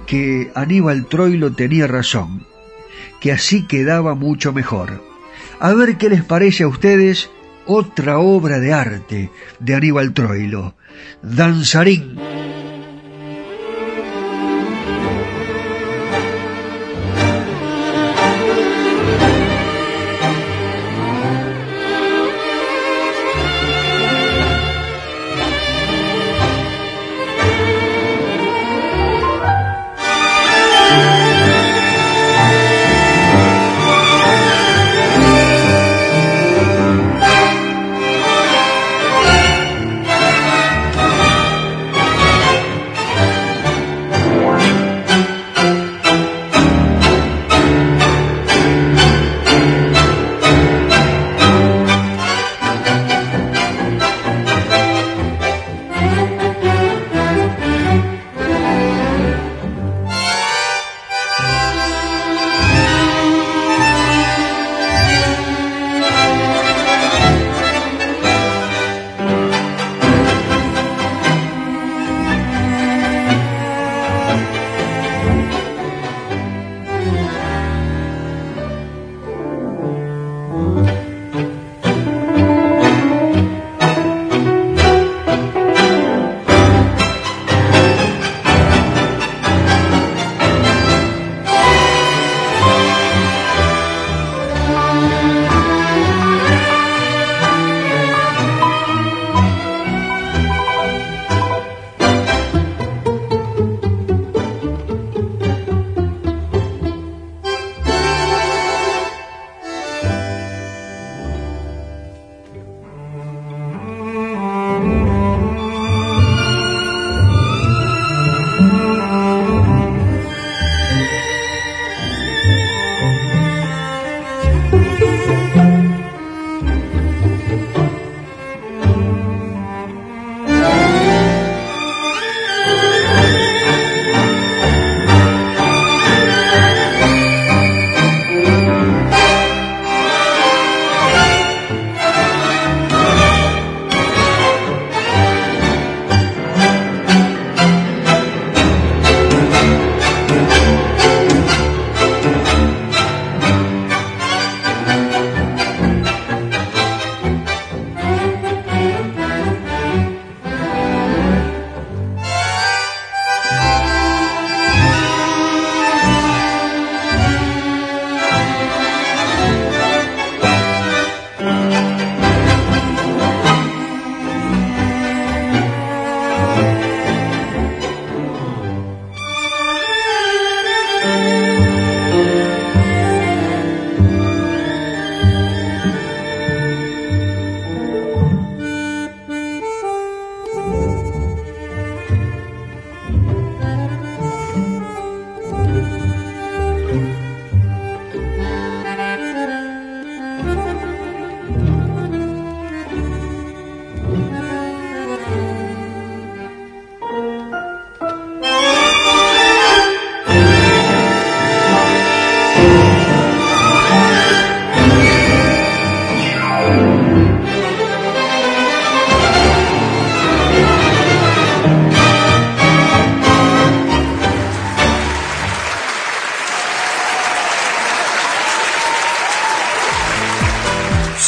[0.07, 2.45] que Aníbal Troilo tenía razón,
[3.19, 5.11] que así quedaba mucho mejor.
[5.64, 7.30] A ver qué les parece a ustedes
[7.68, 10.74] otra obra de arte de Aníbal Troilo,
[11.22, 12.18] Danzarín.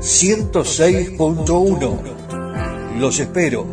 [0.00, 2.98] 106.1.
[2.98, 3.66] Los espero.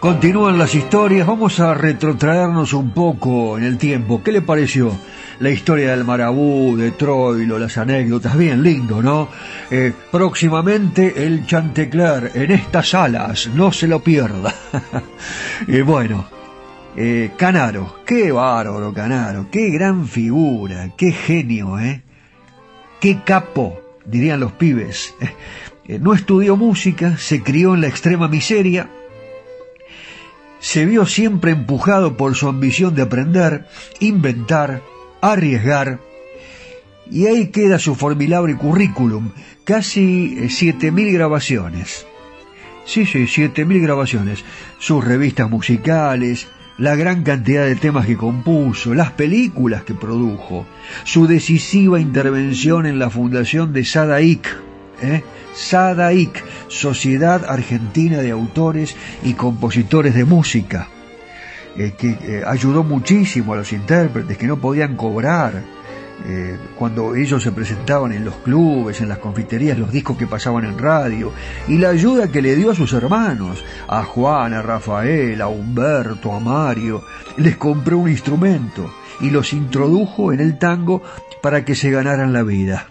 [0.00, 4.24] Continúan las historias, vamos a retrotraernos un poco en el tiempo.
[4.24, 4.90] ¿Qué le pareció?
[5.40, 9.30] La historia del Marabú, de Troilo, las anécdotas, bien lindo, ¿no?
[9.70, 14.54] Eh, próximamente el Chantecler en estas salas, no se lo pierda.
[15.66, 16.26] y bueno,
[16.94, 22.02] eh, Canaro, qué bárbaro Canaro, qué gran figura, qué genio, ¿eh?
[23.00, 25.14] Qué capo, dirían los pibes.
[25.88, 28.90] Eh, no estudió música, se crió en la extrema miseria,
[30.58, 33.66] se vio siempre empujado por su ambición de aprender,
[34.00, 34.82] inventar,
[35.20, 36.00] arriesgar,
[37.10, 39.30] y ahí queda su formidable currículum,
[39.64, 42.06] casi 7.000 eh, grabaciones.
[42.84, 44.44] Sí, sí, 7.000 grabaciones.
[44.78, 46.48] Sus revistas musicales,
[46.78, 50.66] la gran cantidad de temas que compuso, las películas que produjo,
[51.04, 54.48] su decisiva intervención en la fundación de Sadaik,
[55.02, 55.22] ¿eh?
[55.54, 60.88] SADAIC, Sociedad Argentina de Autores y Compositores de Música,
[61.76, 65.62] eh, que eh, ayudó muchísimo a los intérpretes que no podían cobrar
[66.26, 70.64] eh, cuando ellos se presentaban en los clubes, en las confiterías, los discos que pasaban
[70.64, 71.32] en radio,
[71.66, 76.32] y la ayuda que le dio a sus hermanos, a Juan, a Rafael, a Humberto,
[76.34, 77.02] a Mario,
[77.38, 81.02] les compró un instrumento y los introdujo en el tango
[81.42, 82.88] para que se ganaran la vida.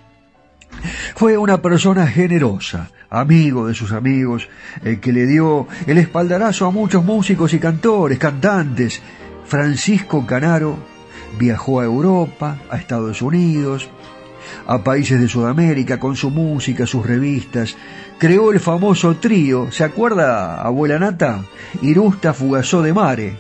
[1.16, 4.48] Fue una persona generosa, amigo de sus amigos,
[4.84, 9.02] el que le dio el espaldarazo a muchos músicos y cantores, cantantes.
[9.46, 10.78] Francisco Canaro
[11.40, 13.90] viajó a Europa, a Estados Unidos,
[14.68, 17.76] a países de Sudamérica con su música, sus revistas.
[18.18, 21.44] Creó el famoso trío, ¿se acuerda, abuela Nata?
[21.82, 23.38] Irusta Fugazó de Mare.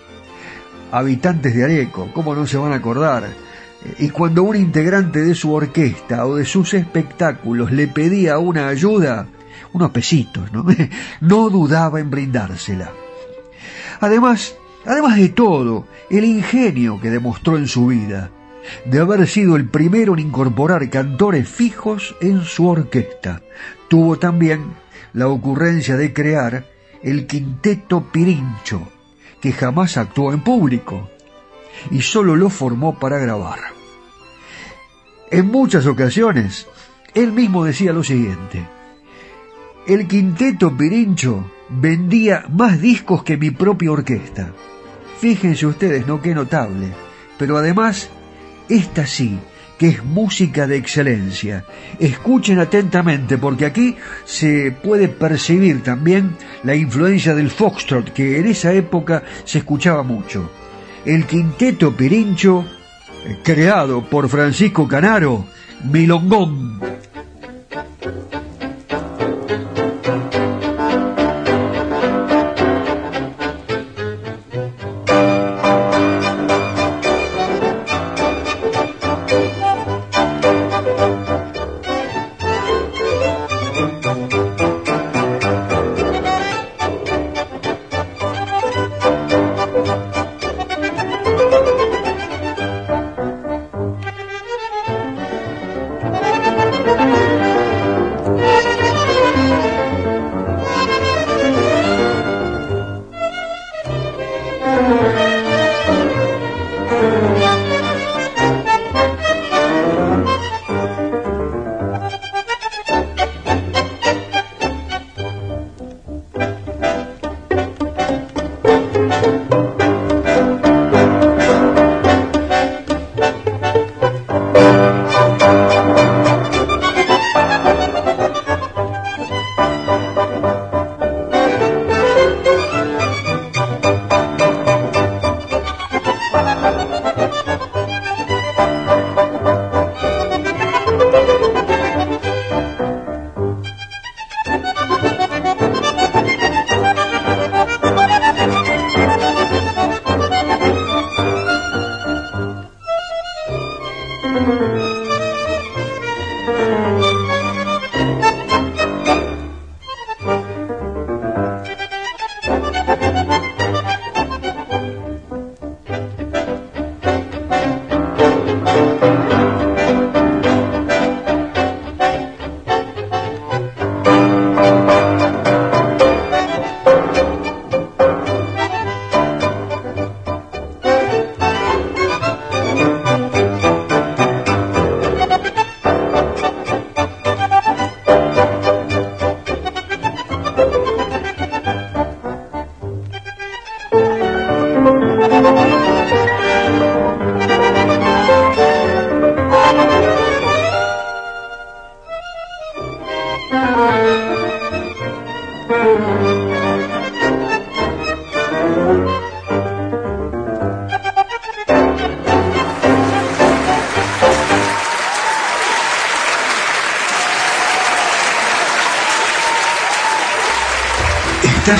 [0.91, 3.28] Habitantes de Areco, ¿cómo no se van a acordar?
[3.99, 9.28] Y cuando un integrante de su orquesta o de sus espectáculos le pedía una ayuda,
[9.74, 10.65] unos pesitos, ¿no?
[11.22, 12.91] no dudaba en brindársela.
[13.99, 14.55] Además,
[14.86, 18.32] además de todo, el ingenio que demostró en su vida,
[18.86, 23.41] de haber sido el primero en incorporar cantores fijos en su orquesta,
[23.88, 24.76] tuvo también
[25.13, 26.65] la ocurrencia de crear
[27.01, 28.88] el quinteto Pirincho,
[29.41, 31.09] que jamás actuó en público,
[31.91, 33.59] y solo lo formó para grabar.
[35.32, 36.67] En muchas ocasiones,
[37.13, 38.65] él mismo decía lo siguiente,
[39.88, 44.51] el quinteto Pirincho vendía más discos que mi propia orquesta.
[45.19, 46.21] Fíjense ustedes, ¿no?
[46.21, 46.88] Qué notable.
[47.38, 48.09] Pero además,
[48.69, 49.39] esta sí,
[49.77, 51.65] que es música de excelencia.
[51.99, 58.73] Escuchen atentamente porque aquí se puede percibir también la influencia del foxtrot que en esa
[58.73, 60.49] época se escuchaba mucho
[61.05, 62.65] el quinteto Pirincho,
[63.43, 65.45] creado por Francisco Canaro,
[65.91, 66.80] Milongón.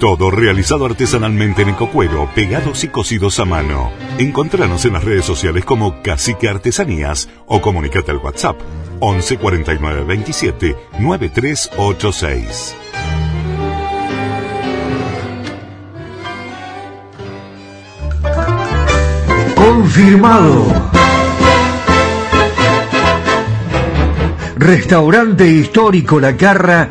[0.00, 3.90] Todo realizado artesanalmente en ecocuero, pegados y cosidos a mano.
[4.16, 8.56] Encontranos en las redes sociales como Cacique Artesanías o comunicate al WhatsApp
[9.00, 12.76] 11 49 27 9386.
[19.54, 20.90] Confirmado.
[24.56, 26.90] Restaurante histórico La Carra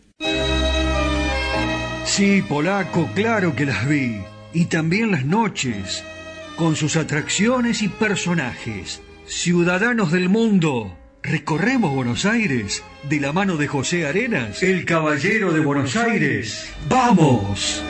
[2.11, 4.21] Sí, polaco, claro que las vi.
[4.51, 6.03] Y también las noches,
[6.57, 9.01] con sus atracciones y personajes.
[9.25, 10.93] Ciudadanos del mundo,
[11.23, 16.73] recorremos Buenos Aires de la mano de José Arenas, el caballero de Buenos Aires.
[16.89, 17.81] ¡Vamos!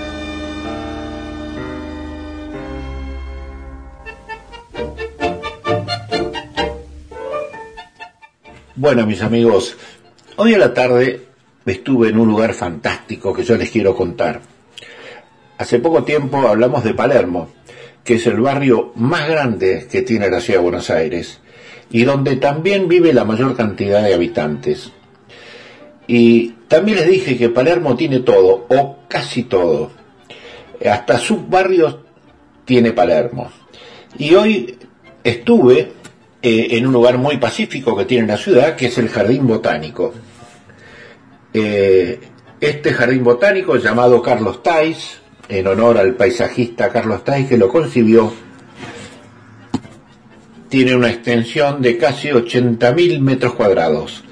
[8.75, 9.75] Bueno, mis amigos,
[10.35, 11.30] hoy a la tarde
[11.65, 14.41] estuve en un lugar fantástico que yo les quiero contar.
[15.57, 17.49] Hace poco tiempo hablamos de Palermo,
[18.03, 21.39] que es el barrio más grande que tiene la ciudad de Buenos Aires
[21.91, 24.91] y donde también vive la mayor cantidad de habitantes.
[26.07, 29.91] Y también les dije que Palermo tiene todo, o casi todo.
[30.89, 31.97] Hasta subbarrios
[32.65, 33.51] tiene Palermo.
[34.17, 34.77] Y hoy
[35.23, 35.91] estuve
[36.41, 40.13] eh, en un lugar muy pacífico que tiene la ciudad, que es el Jardín Botánico.
[41.53, 42.19] Eh,
[42.59, 48.31] este jardín botánico llamado Carlos Tais, en honor al paisajista Carlos Tais que lo concibió,
[50.69, 54.23] tiene una extensión de casi 80.000 metros cuadrados.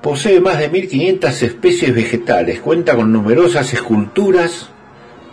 [0.00, 4.70] Posee más de 1.500 especies vegetales, cuenta con numerosas esculturas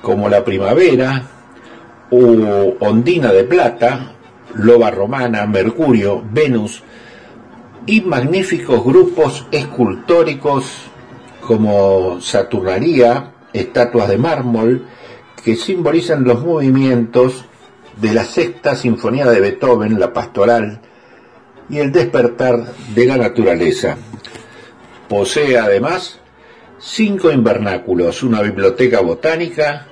[0.02, 1.28] como la primavera,
[2.10, 4.14] o ondina de plata,
[4.56, 6.84] loba romana, mercurio, Venus,
[7.86, 10.66] y magníficos grupos escultóricos
[11.42, 14.86] como Saturnalia, estatuas de mármol,
[15.44, 17.46] que simbolizan los movimientos
[18.00, 20.80] de la sexta sinfonía de Beethoven, la pastoral,
[21.70, 23.98] y el despertar de la naturaleza.
[25.08, 26.20] Posee además
[26.78, 29.88] cinco invernáculos, una biblioteca botánica,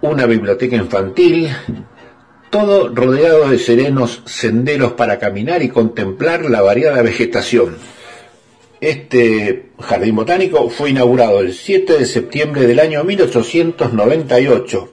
[0.00, 1.48] una biblioteca infantil,
[2.50, 7.76] todo rodeado de serenos senderos para caminar y contemplar la variada vegetación.
[8.80, 14.92] Este jardín botánico fue inaugurado el 7 de septiembre del año 1898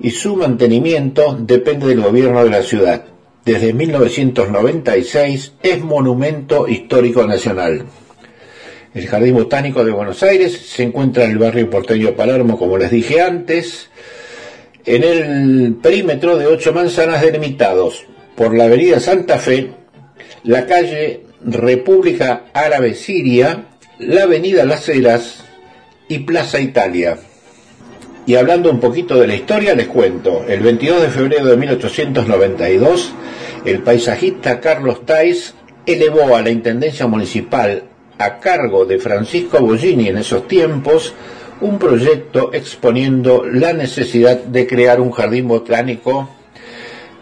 [0.00, 3.04] y su mantenimiento depende del gobierno de la ciudad.
[3.44, 7.86] Desde 1996 es monumento histórico nacional.
[8.94, 12.90] El Jardín Botánico de Buenos Aires se encuentra en el barrio porteño Palermo, como les
[12.90, 13.90] dije antes,
[14.86, 18.04] en el perímetro de ocho manzanas delimitados
[18.36, 19.70] por la avenida Santa Fe,
[20.44, 23.66] la calle República Árabe Siria,
[23.98, 25.44] la avenida Las Heras
[26.08, 27.18] y Plaza Italia.
[28.26, 33.12] Y hablando un poquito de la historia, les cuento, el 22 de febrero de 1892,
[33.64, 37.84] el paisajista Carlos Tais elevó a la Intendencia Municipal
[38.18, 41.14] a cargo de Francisco Bollini en esos tiempos
[41.60, 46.28] un proyecto exponiendo la necesidad de crear un jardín botánico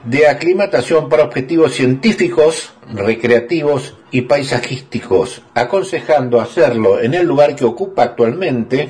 [0.04, 8.02] de aclimatación para objetivos científicos, recreativos y paisajísticos, aconsejando hacerlo en el lugar que ocupa
[8.02, 8.88] actualmente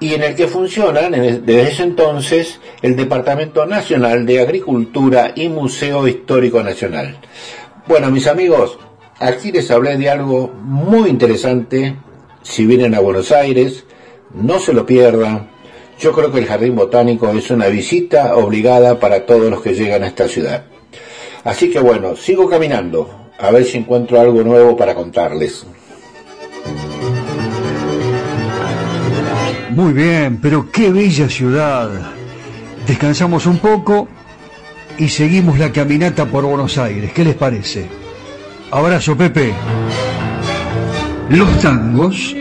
[0.00, 6.08] y en el que funciona desde ese entonces el Departamento Nacional de Agricultura y Museo
[6.08, 7.18] Histórico Nacional.
[7.86, 8.78] Bueno, mis amigos,
[9.18, 11.96] aquí les hablé de algo muy interesante
[12.42, 13.83] si vienen a Buenos Aires,
[14.34, 15.48] no se lo pierdan.
[15.98, 20.02] Yo creo que el Jardín Botánico es una visita obligada para todos los que llegan
[20.02, 20.64] a esta ciudad.
[21.44, 25.66] Así que bueno, sigo caminando, a ver si encuentro algo nuevo para contarles.
[29.70, 31.90] Muy bien, pero qué bella ciudad.
[32.86, 34.08] Descansamos un poco
[34.98, 37.12] y seguimos la caminata por Buenos Aires.
[37.12, 37.86] ¿Qué les parece?
[38.70, 39.52] Abrazo, Pepe.
[41.30, 42.34] Los tangos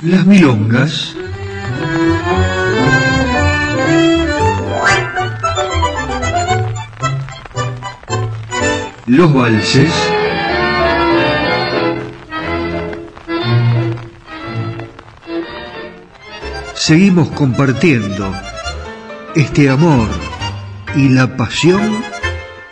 [0.00, 1.14] Las milongas.
[9.06, 9.92] Los valses.
[16.74, 18.32] Seguimos compartiendo
[19.34, 20.08] este amor
[20.94, 22.15] y la pasión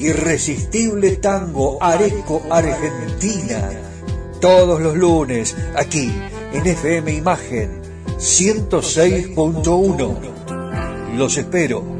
[0.00, 3.70] Irresistible Tango Areco Argentina.
[4.40, 6.10] Todos los lunes, aquí
[6.54, 7.82] en FM Imagen
[8.16, 11.16] 106.1.
[11.16, 11.99] Los espero.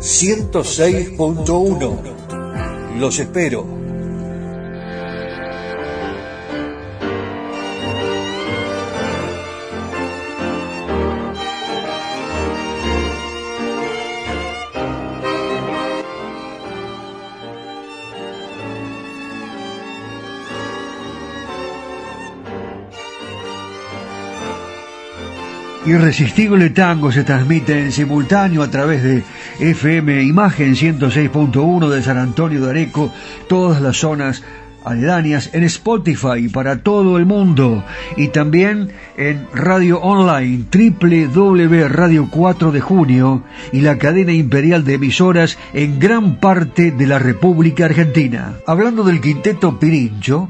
[0.00, 2.98] 106.1.
[2.98, 3.79] Los espero.
[25.90, 29.24] Irresistible Tango se transmite en simultáneo a través de
[29.58, 33.12] FM Imagen 106.1 de San Antonio de Areco,
[33.48, 34.44] todas las zonas
[34.84, 37.84] aledañas en Spotify para todo el mundo
[38.16, 44.94] y también en radio online www Radio 4 de Junio y la cadena imperial de
[44.94, 48.54] emisoras en gran parte de la República Argentina.
[48.64, 50.48] Hablando del quinteto Pirincho,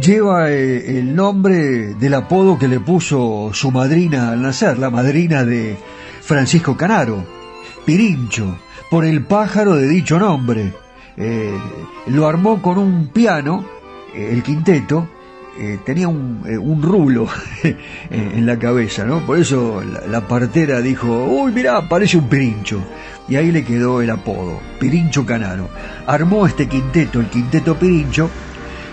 [0.00, 5.44] lleva eh, el nombre del apodo que le puso su madrina al nacer, la madrina
[5.44, 5.76] de
[6.20, 7.24] Francisco Canaro,
[7.84, 8.58] Pirincho,
[8.90, 10.72] por el pájaro de dicho nombre.
[11.16, 11.58] Eh,
[12.06, 13.64] lo armó con un piano,
[14.14, 15.08] eh, el quinteto,
[15.84, 17.26] tenía un, un rulo
[18.10, 19.26] en la cabeza, ¿no?
[19.26, 22.80] Por eso la, la, partera dijo, uy, mirá, parece un pirincho.
[23.28, 25.68] Y ahí le quedó el apodo, Pirincho Canaro.
[26.06, 28.30] Armó este quinteto, el quinteto Pirincho,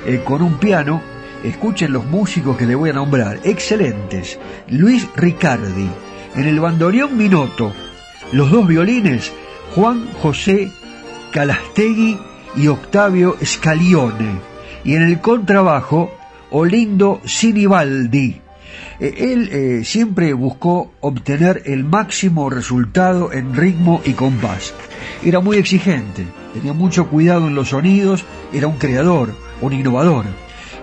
[0.06, 1.02] eh, con un piano.
[1.44, 4.40] Escuchen los músicos que le voy a nombrar, excelentes.
[4.70, 5.90] Luis Ricardi,
[6.36, 7.72] en el bandoneón Minoto,
[8.32, 9.32] los dos violines,
[9.76, 10.72] Juan José
[11.32, 12.18] Calastegui
[12.56, 14.40] y Octavio Scalione,
[14.84, 16.12] y en el contrabajo,
[16.52, 18.42] Olindo Sinibaldi.
[19.00, 24.74] Eh, él eh, siempre buscó obtener el máximo resultado en ritmo y compás.
[25.24, 30.26] Era muy exigente, tenía mucho cuidado en los sonidos, era un creador, un innovador.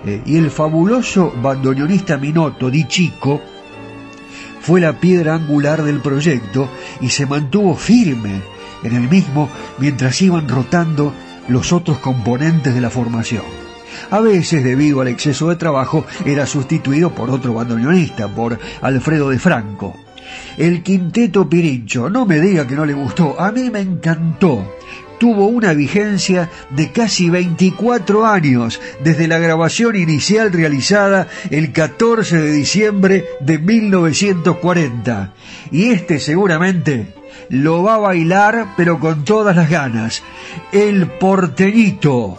[0.04, 3.40] Eh, y el fabuloso bandoneonista Minotto Di Chico
[4.60, 6.68] fue la piedra angular del proyecto
[7.00, 8.40] y se mantuvo firme
[8.82, 9.48] en el mismo
[9.78, 11.12] mientras iban rotando
[11.48, 13.42] los otros componentes de la formación.
[14.10, 19.38] A veces, debido al exceso de trabajo, era sustituido por otro bandoneonista, por Alfredo de
[19.38, 19.96] Franco.
[20.56, 24.66] El quinteto Pirincho, no me diga que no le gustó, a mí me encantó
[25.22, 32.50] tuvo una vigencia de casi 24 años desde la grabación inicial realizada el 14 de
[32.50, 35.32] diciembre de 1940.
[35.70, 37.14] Y este seguramente
[37.50, 40.24] lo va a bailar pero con todas las ganas.
[40.72, 42.36] El porteñito.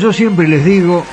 [0.00, 1.04] Yo siempre les digo,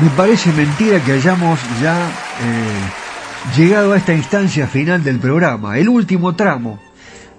[0.00, 5.88] me parece mentira que hayamos ya eh, llegado a esta instancia final del programa, el
[5.88, 6.80] último tramo.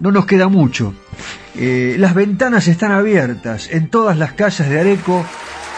[0.01, 0.93] No nos queda mucho.
[1.55, 5.25] Eh, las ventanas están abiertas en todas las casas de Areco,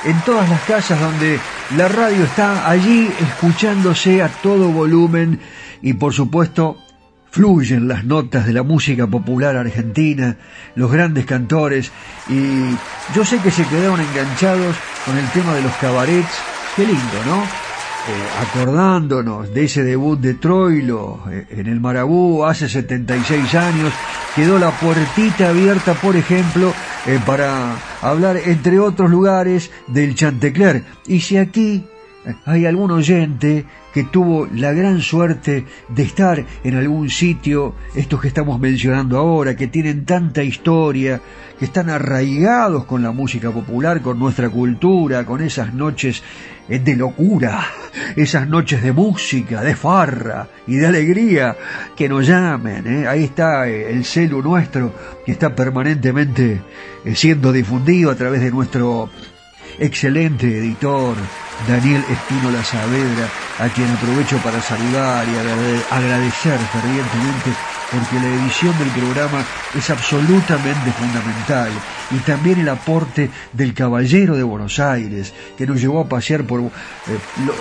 [0.04, 1.40] en todas las casas donde
[1.76, 5.40] la radio está allí escuchándose a todo volumen
[5.84, 6.78] y por supuesto
[7.30, 10.38] fluyen las notas de la música popular argentina,
[10.74, 11.92] los grandes cantores
[12.30, 12.76] y
[13.16, 14.76] yo sé que se quedaron enganchados
[15.06, 17.42] con el tema de los cabarets Qué lindo, ¿no?
[17.42, 23.92] Eh, acordándonos de ese debut de Troilo eh, en el Marabú hace 76 años,
[24.36, 26.72] quedó la puertita abierta, por ejemplo,
[27.08, 27.74] eh, para
[28.04, 30.84] hablar, entre otros lugares, del Chantecler.
[31.08, 31.84] Y si aquí
[32.46, 33.66] hay algún oyente
[33.98, 39.56] que tuvo la gran suerte de estar en algún sitio, estos que estamos mencionando ahora,
[39.56, 41.20] que tienen tanta historia,
[41.58, 46.22] que están arraigados con la música popular, con nuestra cultura, con esas noches
[46.68, 47.66] de locura,
[48.16, 51.58] esas noches de música, de farra y de alegría,
[51.96, 52.86] que nos llamen.
[52.86, 53.08] ¿eh?
[53.08, 54.94] Ahí está eh, el celu nuestro
[55.26, 56.62] que está permanentemente
[57.04, 59.10] eh, siendo difundido a través de nuestro
[59.80, 61.16] excelente editor
[61.68, 63.28] Daniel Espínola Saavedra,
[63.60, 67.52] a quien aprovecho para saludar y agradecer fervientemente
[67.92, 71.72] porque la edición del programa es absolutamente fundamental
[72.12, 76.60] y también el aporte del caballero de Buenos Aires que nos llevó a pasear por
[76.62, 76.70] eh,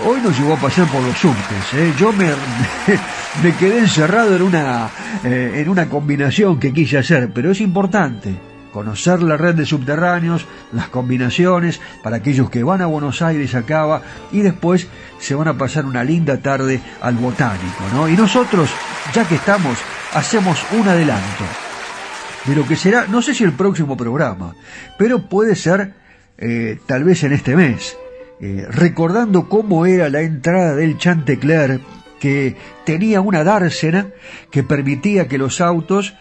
[0.04, 1.92] hoy nos llevó a pasear por los subtes ¿eh?
[1.98, 2.26] yo me,
[3.42, 4.90] me, quedé encerrado en una
[5.24, 8.34] eh, en una combinación que quise hacer pero es importante
[8.76, 14.02] conocer la red de subterráneos, las combinaciones para aquellos que van a Buenos Aires acaba
[14.32, 14.86] y después
[15.18, 18.06] se van a pasar una linda tarde al botánico, ¿no?
[18.06, 18.68] Y nosotros,
[19.14, 19.78] ya que estamos,
[20.12, 21.44] hacemos un adelanto
[22.44, 24.54] de lo que será, no sé si el próximo programa,
[24.98, 25.94] pero puede ser
[26.36, 27.96] eh, tal vez en este mes,
[28.42, 31.80] eh, recordando cómo era la entrada del Chantecler,
[32.20, 34.08] que tenía una dársena
[34.50, 36.14] que permitía que los autos,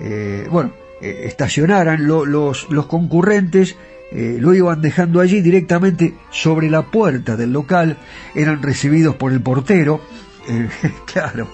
[0.00, 3.74] eh, bueno, eh, estacionaran, los, los concurrentes
[4.12, 7.96] eh, lo iban dejando allí directamente sobre la puerta del local,
[8.34, 10.02] eran recibidos por el portero,
[10.46, 10.68] eh,
[11.10, 11.48] claro,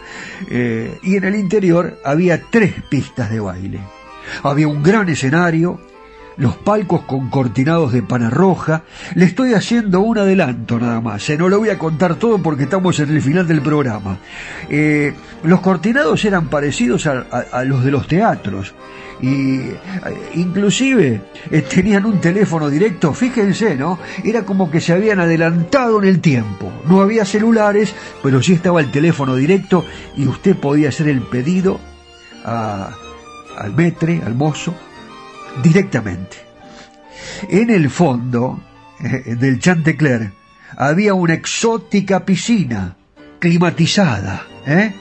[0.50, 3.78] y en el interior había tres pistas de baile.
[4.42, 5.80] Había un gran escenario,
[6.38, 8.82] los palcos con cortinados de pana roja.
[9.14, 12.98] Le estoy haciendo un adelanto nada más, no lo voy a contar todo porque estamos
[12.98, 14.18] en el final del programa.
[15.44, 18.74] los cortinados eran parecidos a los de los teatros
[19.20, 19.78] y eh,
[20.34, 23.98] inclusive eh, tenían un teléfono directo, fíjense, ¿no?
[24.22, 26.72] Era como que se habían adelantado en el tiempo.
[26.86, 29.84] No había celulares, pero sí estaba el teléfono directo
[30.16, 31.80] y usted podía hacer el pedido
[32.44, 34.74] al metre, al mozo,
[35.62, 36.36] directamente.
[37.48, 38.62] En el fondo
[39.00, 40.32] eh, del Chantecler
[40.76, 42.96] había una exótica piscina
[43.38, 44.94] climatizada, ¿eh?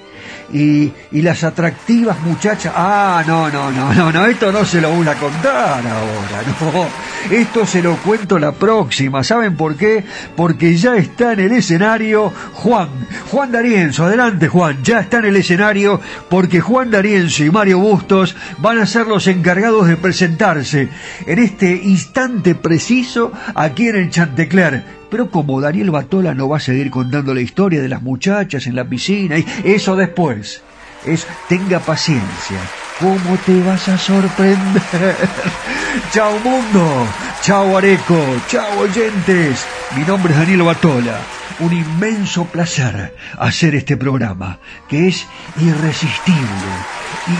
[0.53, 2.73] Y, las atractivas muchachas.
[2.75, 6.87] Ah, no, no, no, no, no, esto no se lo voy a contar ahora, no.
[7.31, 9.23] Esto se lo cuento la próxima.
[9.23, 10.03] ¿Saben por qué?
[10.35, 12.89] Porque ya está en el escenario Juan.
[13.31, 15.99] Juan D'Arienzo, adelante Juan, ya está en el escenario
[16.29, 20.89] porque Juan D'Arienzo y Mario Bustos van a ser los encargados de presentarse
[21.25, 26.59] en este instante preciso aquí en el Chantecler pero como Daniel Batola no va a
[26.59, 30.61] seguir contando la historia de las muchachas en la piscina y eso después,
[31.05, 32.59] es tenga paciencia.
[32.99, 35.15] ¿Cómo te vas a sorprender?
[36.11, 37.07] chao mundo,
[37.41, 39.65] chao Areco, chao oyentes.
[39.95, 41.17] Mi nombre es Daniel Batola.
[41.61, 44.59] Un inmenso placer hacer este programa,
[44.89, 45.25] que es
[45.61, 46.71] irresistible,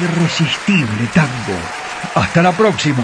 [0.01, 1.59] irresistible tango.
[2.15, 3.03] Hasta la próxima.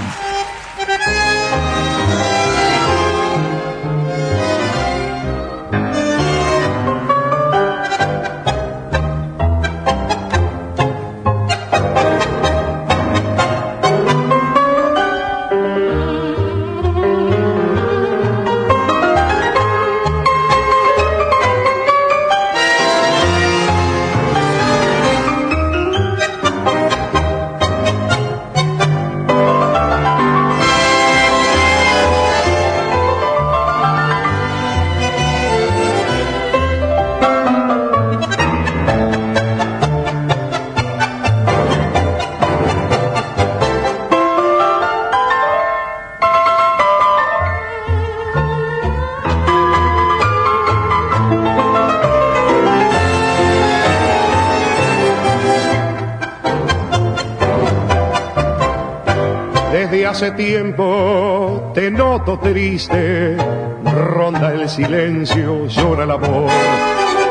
[60.45, 63.37] Tiempo te noto triste,
[63.83, 66.49] ronda el silencio, llora el amor,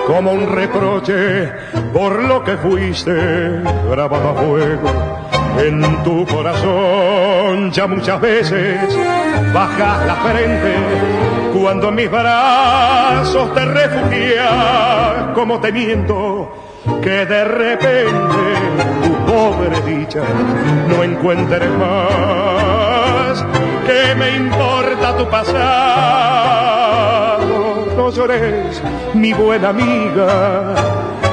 [0.07, 1.51] como un reproche
[1.93, 4.91] por lo que fuiste, grabado a fuego
[5.59, 7.73] en tu corazón.
[7.73, 8.79] Ya muchas veces
[9.53, 10.75] bajas la frente
[11.53, 16.49] cuando en mis brazos te refugias, como temiendo
[17.03, 18.43] que de repente
[19.03, 20.23] tu pobre dicha
[20.89, 22.50] no encuentre más.
[23.91, 25.49] ¿Qué me importa tu pasado?
[27.97, 28.81] No llores,
[29.15, 30.77] mi buena amiga.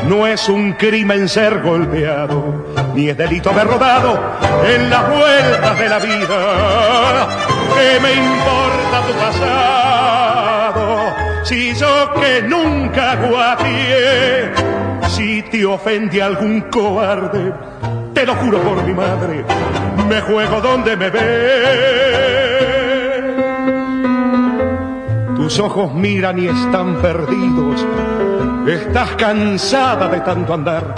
[0.09, 2.65] No es un crimen ser golpeado,
[2.95, 4.19] ni es delito haber rodado
[4.67, 7.27] en las vueltas de la vida.
[7.75, 11.13] ¿Qué me importa tu pasado?
[11.43, 14.51] Si yo que nunca guapié
[15.09, 17.53] si te ofende algún cobarde,
[18.15, 19.45] te lo juro por mi madre,
[20.09, 22.36] me juego donde me ve.
[25.48, 27.86] Tus ojos miran y están perdidos,
[28.68, 30.94] estás cansada de tanto andar,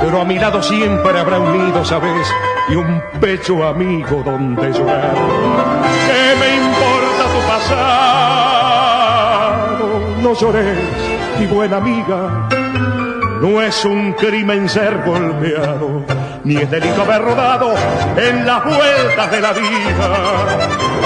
[0.00, 2.26] pero a mi lado siempre habrá un nido, ¿sabes?
[2.70, 5.14] Y un pecho amigo donde llorar.
[6.06, 8.56] ¿Qué me importa tu pasado?
[10.22, 10.78] No llores,
[11.38, 12.48] mi buena amiga
[13.42, 16.06] no es un crimen ser golpeado,
[16.42, 17.74] ni es delito haber rodado
[18.16, 20.08] en las vueltas de la vida.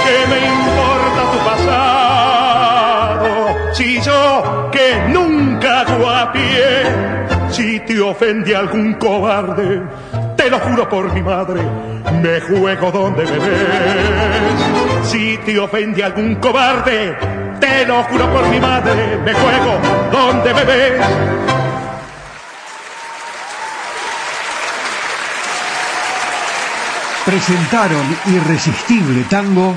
[0.04, 2.41] ¿Qué me importa tu pasado?
[3.72, 6.82] Si yo que nunca guapié,
[7.50, 9.82] si te ofende algún cobarde,
[10.36, 11.62] te lo juro por mi madre,
[12.22, 15.04] me juego donde me ves.
[15.04, 17.16] Si te ofende algún cobarde,
[17.60, 19.78] te lo juro por mi madre, me juego
[20.12, 21.06] donde me ves.
[27.24, 29.76] presentaron Irresistible Tango,